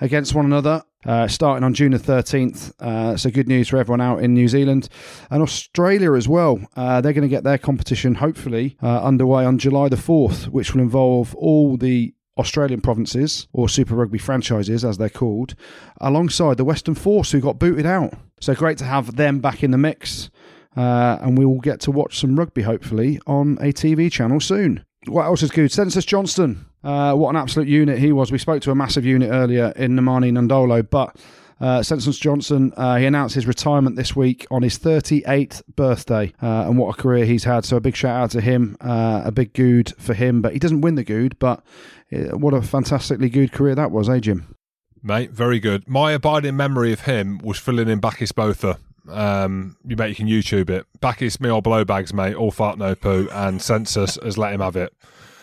[0.00, 2.72] against one another uh, starting on June the 13th.
[2.80, 4.88] Uh, so good news for everyone out in New Zealand
[5.30, 6.60] and Australia as well.
[6.76, 10.74] Uh, they're going to get their competition hopefully uh, underway on July the 4th, which
[10.74, 15.54] will involve all the Australian provinces, or Super Rugby franchises as they're called,
[16.00, 18.12] alongside the Western Force who got booted out.
[18.40, 20.30] So great to have them back in the mix.
[20.76, 24.84] Uh, and we will get to watch some rugby hopefully on a TV channel soon.
[25.06, 25.72] What else is good?
[25.72, 26.66] Census Johnston.
[26.86, 28.30] Uh, what an absolute unit he was.
[28.30, 31.16] We spoke to a massive unit earlier in Nemani Nadolo, but
[31.60, 36.78] uh, Johnston, uh, he announced his retirement this week on his 38th birthday, uh, and
[36.78, 37.64] what a career he's had.
[37.64, 40.40] So a big shout out to him, uh, a big good for him.
[40.42, 41.64] But he doesn't win the good, but
[42.12, 44.54] uh, what a fantastically good career that was, eh, Jim?
[45.02, 45.88] Mate, very good.
[45.88, 48.78] My abiding memory of him was filling in Bakkies Botha.
[49.08, 50.86] Um, you bet you can YouTube it.
[51.00, 54.60] Bakkies me or blow bags, mate, all fart no poo, and Census has let him
[54.60, 54.92] have it.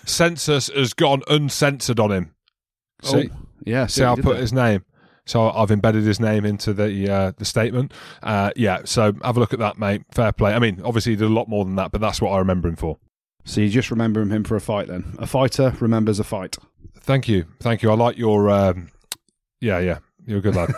[0.06, 2.36] Census has gone uncensored on him.
[3.01, 4.84] See, Oh, yeah, see, I'll put his name.
[5.26, 7.93] So I've embedded his name into the uh, the statement.
[8.22, 10.01] Uh, yeah, so have a look at that, mate.
[10.12, 10.54] Fair play.
[10.54, 12.68] I mean, obviously he did a lot more than that, but that's what I remember
[12.68, 12.97] him for.
[13.45, 15.16] So you just remember him for a fight then?
[15.20, 16.58] A fighter remembers a fight.
[16.99, 17.91] Thank you, thank you.
[17.91, 18.49] I like your.
[18.49, 18.89] Um,
[19.62, 20.74] yeah, yeah, you're a good lad.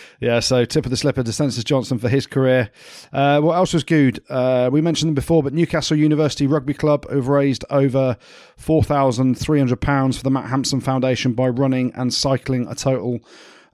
[0.20, 2.70] yeah, so tip of the slipper to Census Johnston for his career.
[3.12, 4.22] Uh, what else was good?
[4.28, 8.16] Uh, we mentioned them before, but Newcastle University Rugby Club have raised over
[8.60, 13.20] £4,300 for the Matt Hampson Foundation by running and cycling a total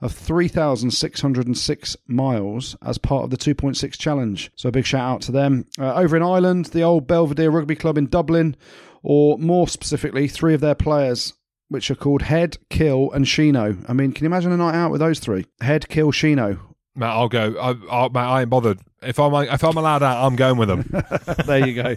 [0.01, 4.51] of 3,606 miles as part of the 2.6 challenge.
[4.55, 5.65] So a big shout out to them.
[5.79, 8.55] Uh, over in Ireland, the old Belvedere Rugby Club in Dublin,
[9.03, 11.33] or more specifically, three of their players
[11.69, 13.83] which are called Head, Kill, and Shino.
[13.89, 15.45] I mean, can you imagine a night out with those three?
[15.61, 16.59] Head, Kill, Shino.
[16.95, 17.55] Matt, I'll go.
[17.59, 18.79] I, I, Matt, I ain't bothered.
[19.01, 20.89] If I'm if I'm allowed out, I'm going with them.
[21.45, 21.95] there you go.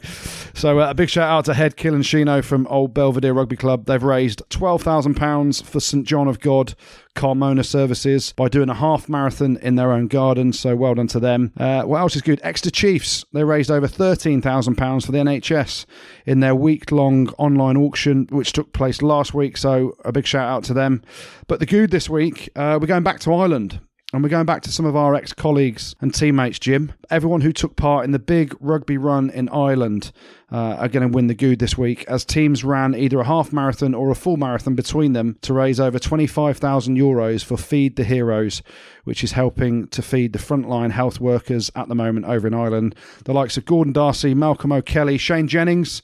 [0.55, 3.57] So uh, a big shout out to Head, Kill, and Shino from Old Belvedere Rugby
[3.57, 3.87] Club.
[3.87, 6.75] They've raised twelve thousand pounds for St John of God
[7.15, 10.53] Carmona Services by doing a half marathon in their own garden.
[10.53, 11.53] So well done to them.
[11.57, 12.41] Uh, what else is good?
[12.43, 13.25] Exeter Chiefs.
[13.33, 15.87] They raised over thirteen thousand pounds for the NHS
[16.27, 19.57] in their week long online auction, which took place last week.
[19.57, 21.03] So a big shout out to them.
[21.47, 23.81] But the good this week, uh, we're going back to Ireland.
[24.15, 26.95] And we're going back to some of our ex colleagues and teammates, Jim.
[27.11, 30.13] Everyone who took part in the big rugby run in Ireland
[30.51, 33.53] uh, are going to win the good this week as teams ran either a half
[33.53, 38.05] marathon or a full marathon between them to raise over 25,000 euros for Feed the
[38.05, 38.63] Heroes,
[39.05, 42.95] which is helping to feed the frontline health workers at the moment over in Ireland.
[43.27, 46.01] The likes of Gordon D'Arcy, Malcolm O'Kelly, Shane Jennings.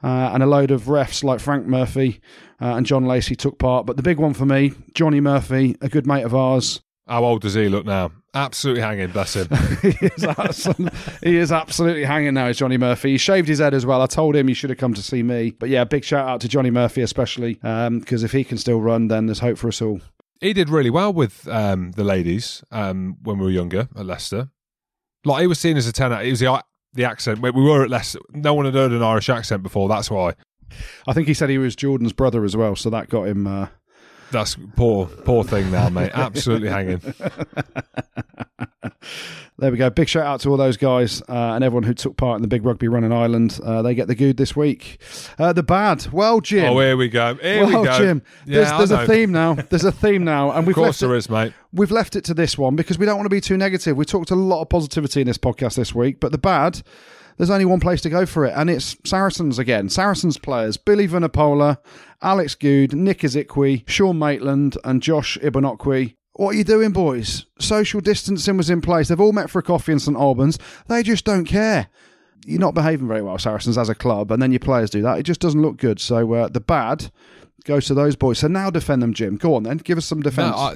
[0.00, 2.20] Uh, and a load of refs like Frank Murphy
[2.60, 3.84] uh, and John Lacey took part.
[3.84, 7.40] But the big one for me, Johnny Murphy, a good mate of ours, How old
[7.40, 8.12] does he look now?
[8.34, 9.48] Absolutely hanging, bless him.
[9.82, 13.12] he, is absolutely, he is absolutely hanging now, is Johnny Murphy.
[13.12, 14.02] He shaved his head as well.
[14.02, 15.52] I told him he should have come to see me.
[15.52, 19.08] But yeah, big shout out to Johnny Murphy, especially because if he can still run,
[19.08, 20.00] then there's hope for us all.
[20.40, 24.50] he did really well with um, the ladies um, when we were younger at Leicester.
[25.24, 26.12] Like he was seen as a ten.
[26.12, 27.40] It was the the accent.
[27.40, 28.20] We we were at Leicester.
[28.32, 29.88] No one had heard an Irish accent before.
[29.88, 30.34] That's why.
[31.06, 33.46] I think he said he was Geordan's brother as well, so that got him.
[33.46, 33.68] Uh...
[34.30, 36.10] That's poor, poor thing now, mate.
[36.14, 37.00] Absolutely hanging.
[39.60, 39.90] There we go.
[39.90, 42.48] Big shout out to all those guys uh, and everyone who took part in the
[42.48, 43.58] big rugby run in Ireland.
[43.60, 45.00] Uh, they get the good this week.
[45.36, 46.06] Uh, the bad.
[46.12, 46.72] Well, Jim.
[46.72, 47.34] Oh, here we go.
[47.34, 47.98] Here well, we go.
[47.98, 48.22] Jim.
[48.46, 49.54] Yeah, There's, I there's a theme now.
[49.54, 51.52] There's a theme now, and we've Of left course it, there is, mate.
[51.72, 53.96] we've left it to this one because we don't want to be too negative.
[53.96, 56.80] We talked a lot of positivity in this podcast this week, but the bad,
[57.38, 59.88] there's only one place to go for it, and it's Saracens again.
[59.88, 61.78] Saracens players Billy Vunipola,
[62.20, 66.14] Alex Goode, Nick Isiekwe, Sean Maitland, and Josh Ibuanokpe.
[66.34, 67.46] What are you doing, boys?
[67.58, 69.08] Social distancing was in place.
[69.08, 70.58] They've all met for a coffee in St Albans.
[70.86, 71.88] They just don't care.
[72.46, 75.18] You're not behaving very well, Saracens, as a club, and then your players do that.
[75.18, 75.98] It just doesn't look good.
[76.00, 77.10] So uh, the bad
[77.64, 78.38] goes to those boys.
[78.38, 79.36] So now defend them, Jim.
[79.36, 79.78] Go on then.
[79.78, 80.56] Give us some No, defence.
[80.56, 80.74] I,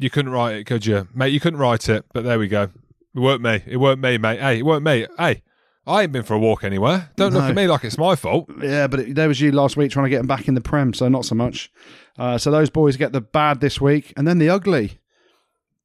[0.00, 1.28] you couldn't write it, could you, mate?
[1.28, 2.70] You couldn't write it, but there we go.
[3.14, 3.62] It weren't me.
[3.66, 4.40] It weren't me, mate.
[4.40, 5.06] Hey, it weren't me.
[5.18, 5.42] Hey,
[5.86, 7.10] I ain't been for a walk anywhere.
[7.16, 8.48] Don't look at me like it's my fault.
[8.62, 10.60] Yeah, but it, there was you last week trying to get them back in the
[10.60, 11.72] Prem, so not so much.
[12.16, 15.00] Uh, so those boys get the bad this week, and then the ugly.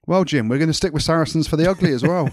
[0.06, 2.30] Well, Jim, we're going to stick with Saracens for the ugly as well.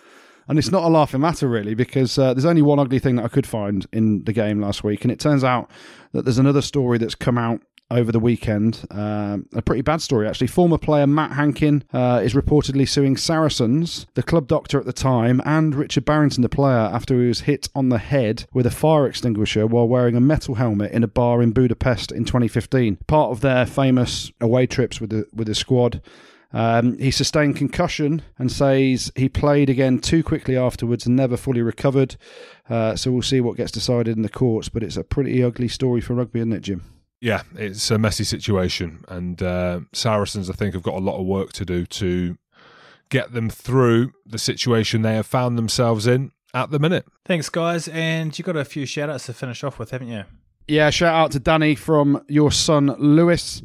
[0.48, 3.24] and it's not a laughing matter, really, because uh, there's only one ugly thing that
[3.26, 5.70] I could find in the game last week, and it turns out
[6.12, 7.60] that there's another story that's come out
[7.92, 8.84] over the weekend.
[8.90, 10.46] Um, a pretty bad story, actually.
[10.46, 15.40] Former player Matt Hankin uh, is reportedly suing Saracens, the club doctor at the time,
[15.44, 19.06] and Richard Barrington, the player, after he was hit on the head with a fire
[19.06, 22.96] extinguisher while wearing a metal helmet in a bar in Budapest in 2015.
[23.06, 26.00] Part of their famous away trips with the with the squad.
[26.54, 31.62] Um, he sustained concussion and says he played again too quickly afterwards and never fully
[31.62, 32.16] recovered.
[32.68, 34.68] Uh, so we'll see what gets decided in the courts.
[34.68, 36.82] But it's a pretty ugly story for rugby, isn't it, Jim?
[37.22, 41.24] Yeah, it's a messy situation, and uh, Saracens, I think, have got a lot of
[41.24, 42.36] work to do to
[43.10, 47.06] get them through the situation they have found themselves in at the minute.
[47.24, 47.86] Thanks, guys.
[47.88, 50.24] And you got a few shout outs to finish off with, haven't you?
[50.66, 53.62] Yeah, shout out to Danny from your son Lewis.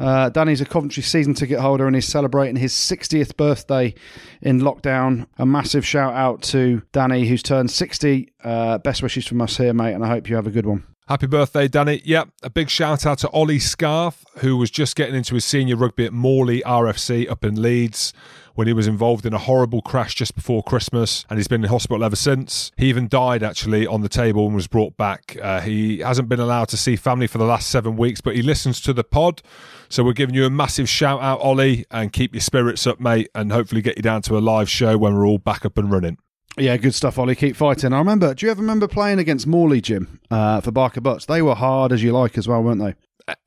[0.00, 3.94] Uh, Danny's a Coventry season ticket holder and he's celebrating his 60th birthday
[4.42, 5.26] in lockdown.
[5.38, 8.32] A massive shout out to Danny, who's turned 60.
[8.42, 10.84] Uh, best wishes from us here, mate, and I hope you have a good one.
[11.08, 12.02] Happy birthday, Danny.
[12.04, 15.76] Yep, a big shout out to Ollie Scarth, who was just getting into his senior
[15.76, 18.12] rugby at Morley RFC up in Leeds
[18.56, 21.70] when he was involved in a horrible crash just before Christmas, and he's been in
[21.70, 22.72] hospital ever since.
[22.76, 25.36] He even died actually on the table and was brought back.
[25.40, 28.42] Uh, he hasn't been allowed to see family for the last seven weeks, but he
[28.42, 29.42] listens to the pod.
[29.88, 33.28] So we're giving you a massive shout out, Ollie, and keep your spirits up, mate,
[33.32, 35.88] and hopefully get you down to a live show when we're all back up and
[35.88, 36.18] running.
[36.58, 37.34] Yeah, good stuff, Ollie.
[37.34, 37.92] Keep fighting.
[37.92, 38.32] I remember.
[38.32, 41.26] Do you ever remember playing against Morley, Jim, uh, for Barker Butts?
[41.26, 42.94] They were hard as you like as well, weren't they?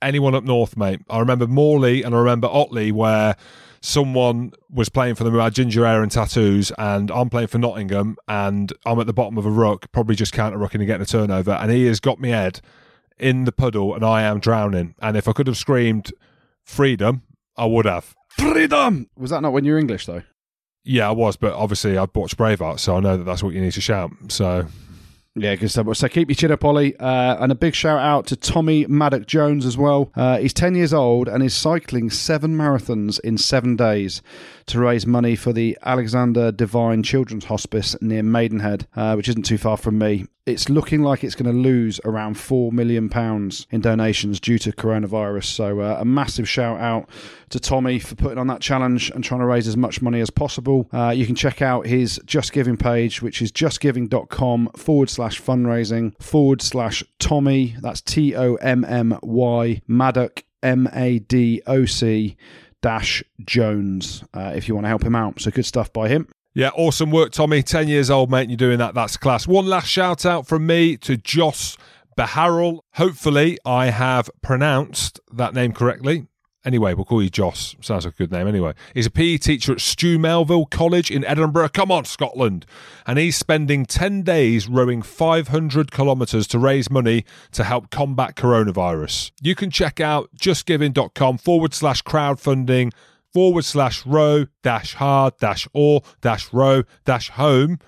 [0.02, 1.02] Anyone up north, mate.
[1.10, 3.36] I remember Morley and I remember Otley, where
[3.82, 7.58] someone was playing for them who had ginger hair and tattoos, and I'm playing for
[7.58, 11.02] Nottingham, and I'm at the bottom of a ruck, probably just counter rucking and getting
[11.02, 12.62] a turnover, and he has got me head
[13.18, 14.96] in the puddle, and I am drowning.
[15.02, 16.12] And if I could have screamed
[16.64, 17.24] freedom,
[17.58, 18.14] I would have.
[18.30, 19.10] Freedom!
[19.18, 20.24] Was that not when you were English, though?
[20.90, 23.62] Yeah, I was, but obviously I'd watched Braveheart, so I know that that's what you
[23.62, 24.12] need to shout.
[24.30, 24.66] So
[25.36, 25.96] yeah, good stuff.
[25.96, 26.98] So keep your chin up, Ollie.
[26.98, 30.12] Uh, and a big shout out to Tommy Madoc Jones as well.
[30.16, 34.24] Uh, he's 10 years old and is cycling seven marathons in seven days
[34.70, 39.58] to raise money for the Alexander Devine Children's Hospice near Maidenhead, uh, which isn't too
[39.58, 40.28] far from me.
[40.46, 43.10] It's looking like it's going to lose around £4 million
[43.72, 45.46] in donations due to coronavirus.
[45.46, 47.10] So, uh, a massive shout out
[47.50, 50.30] to Tommy for putting on that challenge and trying to raise as much money as
[50.30, 50.88] possible.
[50.94, 56.20] Uh, you can check out his Just Giving page, which is justgiving.com forward slash fundraising
[56.22, 57.76] forward slash Tommy.
[57.82, 62.38] That's T O M M Y Madoc, M A D O C
[62.82, 65.40] dash Jones, uh, if you want to help him out.
[65.42, 66.28] So, good stuff by him.
[66.54, 67.62] Yeah, awesome work, Tommy.
[67.62, 68.96] 10 years old, mate, you're doing that.
[68.96, 69.48] That's class.
[69.48, 71.78] One last shout out from me to Joss
[72.18, 72.80] Beharrell.
[72.96, 76.28] Hopefully, I have pronounced that name correctly.
[76.66, 77.76] Anyway, we'll call you Joss.
[77.80, 78.74] Sounds like a good name anyway.
[78.94, 81.70] He's a PE teacher at Stewart's Melville College in Edinburgh.
[81.70, 82.66] Come on, Scotland.
[83.08, 87.24] And he's spending 10 days rowing 500 kilometres to raise money
[87.54, 89.32] to help combat coronavirus.
[89.42, 92.92] You can check out justgiving.com forward slash crowdfunding
[93.34, 97.80] forward slash row dash hard dash or dash row dash home,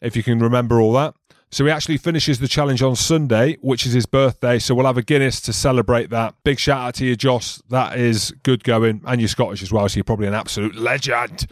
[0.00, 1.14] if you can remember all that.
[1.52, 4.58] So he actually finishes the challenge on Sunday, which is his birthday.
[4.58, 6.34] So we'll have a Guinness to celebrate that.
[6.44, 7.62] Big shout out to you, Joss.
[7.68, 9.02] That is good going.
[9.06, 11.46] And you're Scottish as well, so you're probably an absolute legend.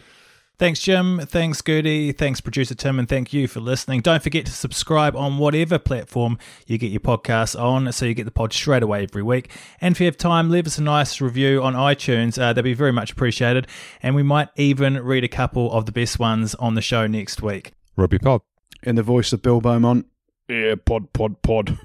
[0.57, 1.19] Thanks, Jim.
[1.25, 2.11] Thanks, Goodey.
[2.11, 4.01] Thanks, producer Tim, and thank you for listening.
[4.01, 6.37] Don't forget to subscribe on whatever platform
[6.67, 9.49] you get your podcasts on so you get the pod straight away every week.
[9.81, 12.37] And if you have time, leave us a nice review on iTunes.
[12.37, 13.67] Uh, that'd be very much appreciated.
[14.03, 17.41] And we might even read a couple of the best ones on the show next
[17.41, 17.73] week.
[17.95, 18.41] Rugby Pod.
[18.83, 20.07] In the voice of Bill Beaumont,
[20.49, 21.77] yeah, pod, pod, pod.